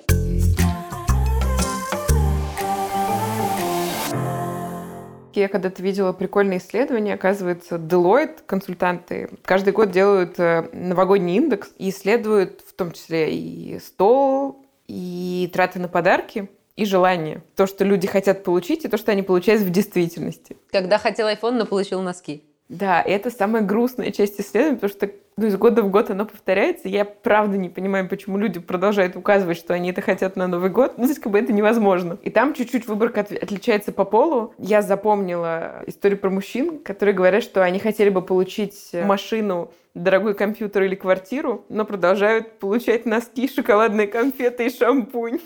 Я 5.35 5.49
когда-то 5.49 5.83
видела 5.83 6.12
прикольное 6.12 6.59
исследование, 6.59 7.14
оказывается, 7.14 7.77
Deloitte, 7.77 8.38
консультанты, 8.47 9.31
каждый 9.44 9.73
год 9.73 9.90
делают 9.90 10.38
э, 10.38 10.68
новогодний 10.73 11.37
индекс 11.37 11.70
и 11.79 11.90
исследуют 11.90 12.62
в 12.66 12.73
том 12.75 12.92
числе 12.92 13.35
и 13.35 13.79
стол, 13.81 14.64
и 14.87 15.51
траты 15.53 15.79
на 15.79 15.88
подарки, 15.88 16.49
и 16.77 16.85
желание. 16.85 17.42
То, 17.57 17.66
что 17.66 17.85
люди 17.85 18.07
хотят 18.07 18.44
получить, 18.44 18.85
и 18.85 18.88
то, 18.88 18.97
что 18.97 19.12
они 19.12 19.23
получают 19.23 19.62
в 19.62 19.70
действительности. 19.70 20.57
Когда 20.70 20.99
хотел 20.99 21.29
iPhone, 21.29 21.53
но 21.53 21.66
получил 21.66 22.01
носки. 22.03 22.44
Да, 22.68 23.03
и 23.03 23.11
это 23.11 23.31
самая 23.31 23.62
грустная 23.62 24.11
часть 24.11 24.40
исследования, 24.40 24.77
потому 24.77 24.92
что 24.92 25.11
ну, 25.37 25.47
из 25.47 25.57
года 25.57 25.83
в 25.83 25.90
год 25.90 26.11
оно 26.11 26.27
повторяется. 26.27 26.88
Я 26.88 27.05
правда 27.05 27.57
не 27.57 27.68
понимаю, 27.68 28.09
почему 28.09 28.38
люди 28.38 28.61
продолжают 28.61 29.16
указывать, 29.16 29.57
что 29.57 29.75
они 29.75 29.90
это 29.90 30.01
хотят 30.01 30.37
на 30.37 30.47
Новый 30.47 30.70
год. 30.70 30.94
Ну, 30.97 31.07
здесь 31.07 31.18
как 31.18 31.33
бы 31.33 31.38
это 31.38 31.53
невозможно. 31.53 32.18
И 32.23 32.31
там 32.31 32.55
чуть-чуть 32.55 32.87
выборка 32.87 33.20
от, 33.20 33.33
отличается 33.33 33.92
по 33.92 34.05
полу. 34.05 34.55
Я 34.59 34.83
запомнила 34.83 35.83
историю 35.87 36.18
про 36.18 36.31
мужчин, 36.31 36.79
которые 36.79 37.14
говорят, 37.14 37.42
что 37.42 37.64
они 37.64 37.79
хотели 37.79 38.11
бы 38.11 38.23
получить 38.23 38.90
машину, 38.92 39.73
дорогой 39.94 40.35
компьютер 40.35 40.83
или 40.85 40.94
квартиру, 40.94 41.64
но 41.68 41.85
продолжают 41.85 42.59
получать 42.59 43.07
носки, 43.07 43.49
шоколадные 43.49 44.07
конфеты 44.07 44.66
и 44.66 44.70
шампунь. 44.70 45.40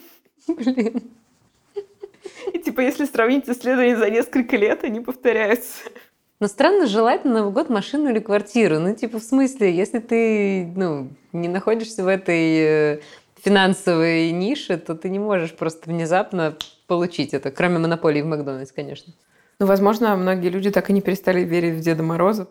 Блин. 0.46 1.02
И 2.52 2.58
типа, 2.58 2.80
если 2.80 3.04
сравнить 3.04 3.48
исследования 3.48 3.96
за 3.96 4.10
несколько 4.10 4.56
лет, 4.56 4.84
они 4.84 5.00
повторяются. 5.00 5.84
Но 6.40 6.46
странно 6.46 6.86
желать 6.86 7.24
на 7.24 7.32
Новый 7.32 7.52
год 7.52 7.68
машину 7.68 8.10
или 8.10 8.20
квартиру. 8.20 8.78
Ну, 8.78 8.94
типа, 8.94 9.18
в 9.18 9.24
смысле, 9.24 9.74
если 9.74 9.98
ты, 9.98 10.72
ну, 10.76 11.08
не 11.32 11.48
находишься 11.48 12.04
в 12.04 12.06
этой 12.06 12.58
э, 12.58 13.00
финансовой 13.42 14.30
нише, 14.30 14.76
то 14.76 14.94
ты 14.94 15.08
не 15.08 15.18
можешь 15.18 15.52
просто 15.52 15.90
внезапно 15.90 16.56
получить 16.86 17.34
это, 17.34 17.50
кроме 17.50 17.78
монополии 17.78 18.22
в 18.22 18.26
Макдональдс, 18.26 18.70
конечно. 18.70 19.12
Ну, 19.58 19.66
возможно, 19.66 20.14
многие 20.14 20.50
люди 20.50 20.70
так 20.70 20.90
и 20.90 20.92
не 20.92 21.00
перестали 21.00 21.40
верить 21.40 21.74
в 21.74 21.80
Деда 21.80 22.04
Мороза. 22.04 22.46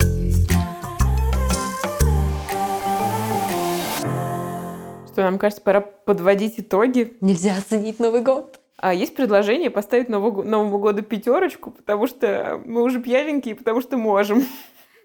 Что, 5.14 5.22
нам 5.22 5.40
кажется, 5.40 5.64
пора 5.64 5.80
подводить 5.80 6.60
итоги. 6.60 7.16
Нельзя 7.22 7.56
оценить 7.58 8.00
Новый 8.00 8.20
год. 8.20 8.57
А 8.78 8.94
есть 8.94 9.16
предложение 9.16 9.72
поставить 9.72 10.08
Новому, 10.08 10.44
Новому 10.44 10.78
году 10.78 11.02
пятерочку, 11.02 11.72
потому 11.72 12.06
что 12.06 12.62
мы 12.64 12.84
уже 12.84 13.02
пьяненькие, 13.02 13.56
потому 13.56 13.82
что 13.82 13.98
можем. 13.98 14.46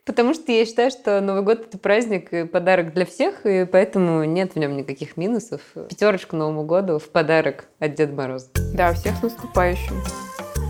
Потому 0.05 0.35
что 0.35 0.51
я 0.51 0.67
считаю, 0.67 0.91
что 0.91 1.21
Новый 1.21 1.43
год 1.43 1.61
это 1.61 1.79
праздник 1.79 2.33
и 2.33 2.45
подарок 2.45 2.93
для 2.93 3.07
всех, 3.07 3.47
и 3.47 3.65
поэтому 3.65 4.25
нет 4.25 4.55
в 4.55 4.59
нем 4.59 4.77
никаких 4.77 5.17
минусов. 5.17 5.61
Пятерочку 5.89 6.35
Новому 6.35 6.65
году 6.65 6.99
в 6.99 7.09
подарок 7.09 7.67
от 7.79 7.95
Деда 7.95 8.13
Мороза. 8.13 8.49
Да, 8.75 8.93
всех 8.95 9.17
с 9.17 9.23
наступающим. 9.23 9.95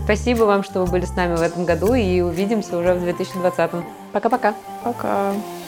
Спасибо 0.03 0.43
вам, 0.43 0.63
что 0.63 0.85
вы 0.85 0.91
были 0.91 1.05
с 1.05 1.15
нами 1.15 1.35
в 1.35 1.41
этом 1.41 1.65
году, 1.65 1.95
и 1.95 2.21
увидимся 2.21 2.77
уже 2.77 2.93
в 2.93 3.01
2020. 3.01 3.71
Пока-пока. 4.11 4.53
Пока. 4.53 4.53
-пока. 4.83 5.33
Пока. 5.33 5.62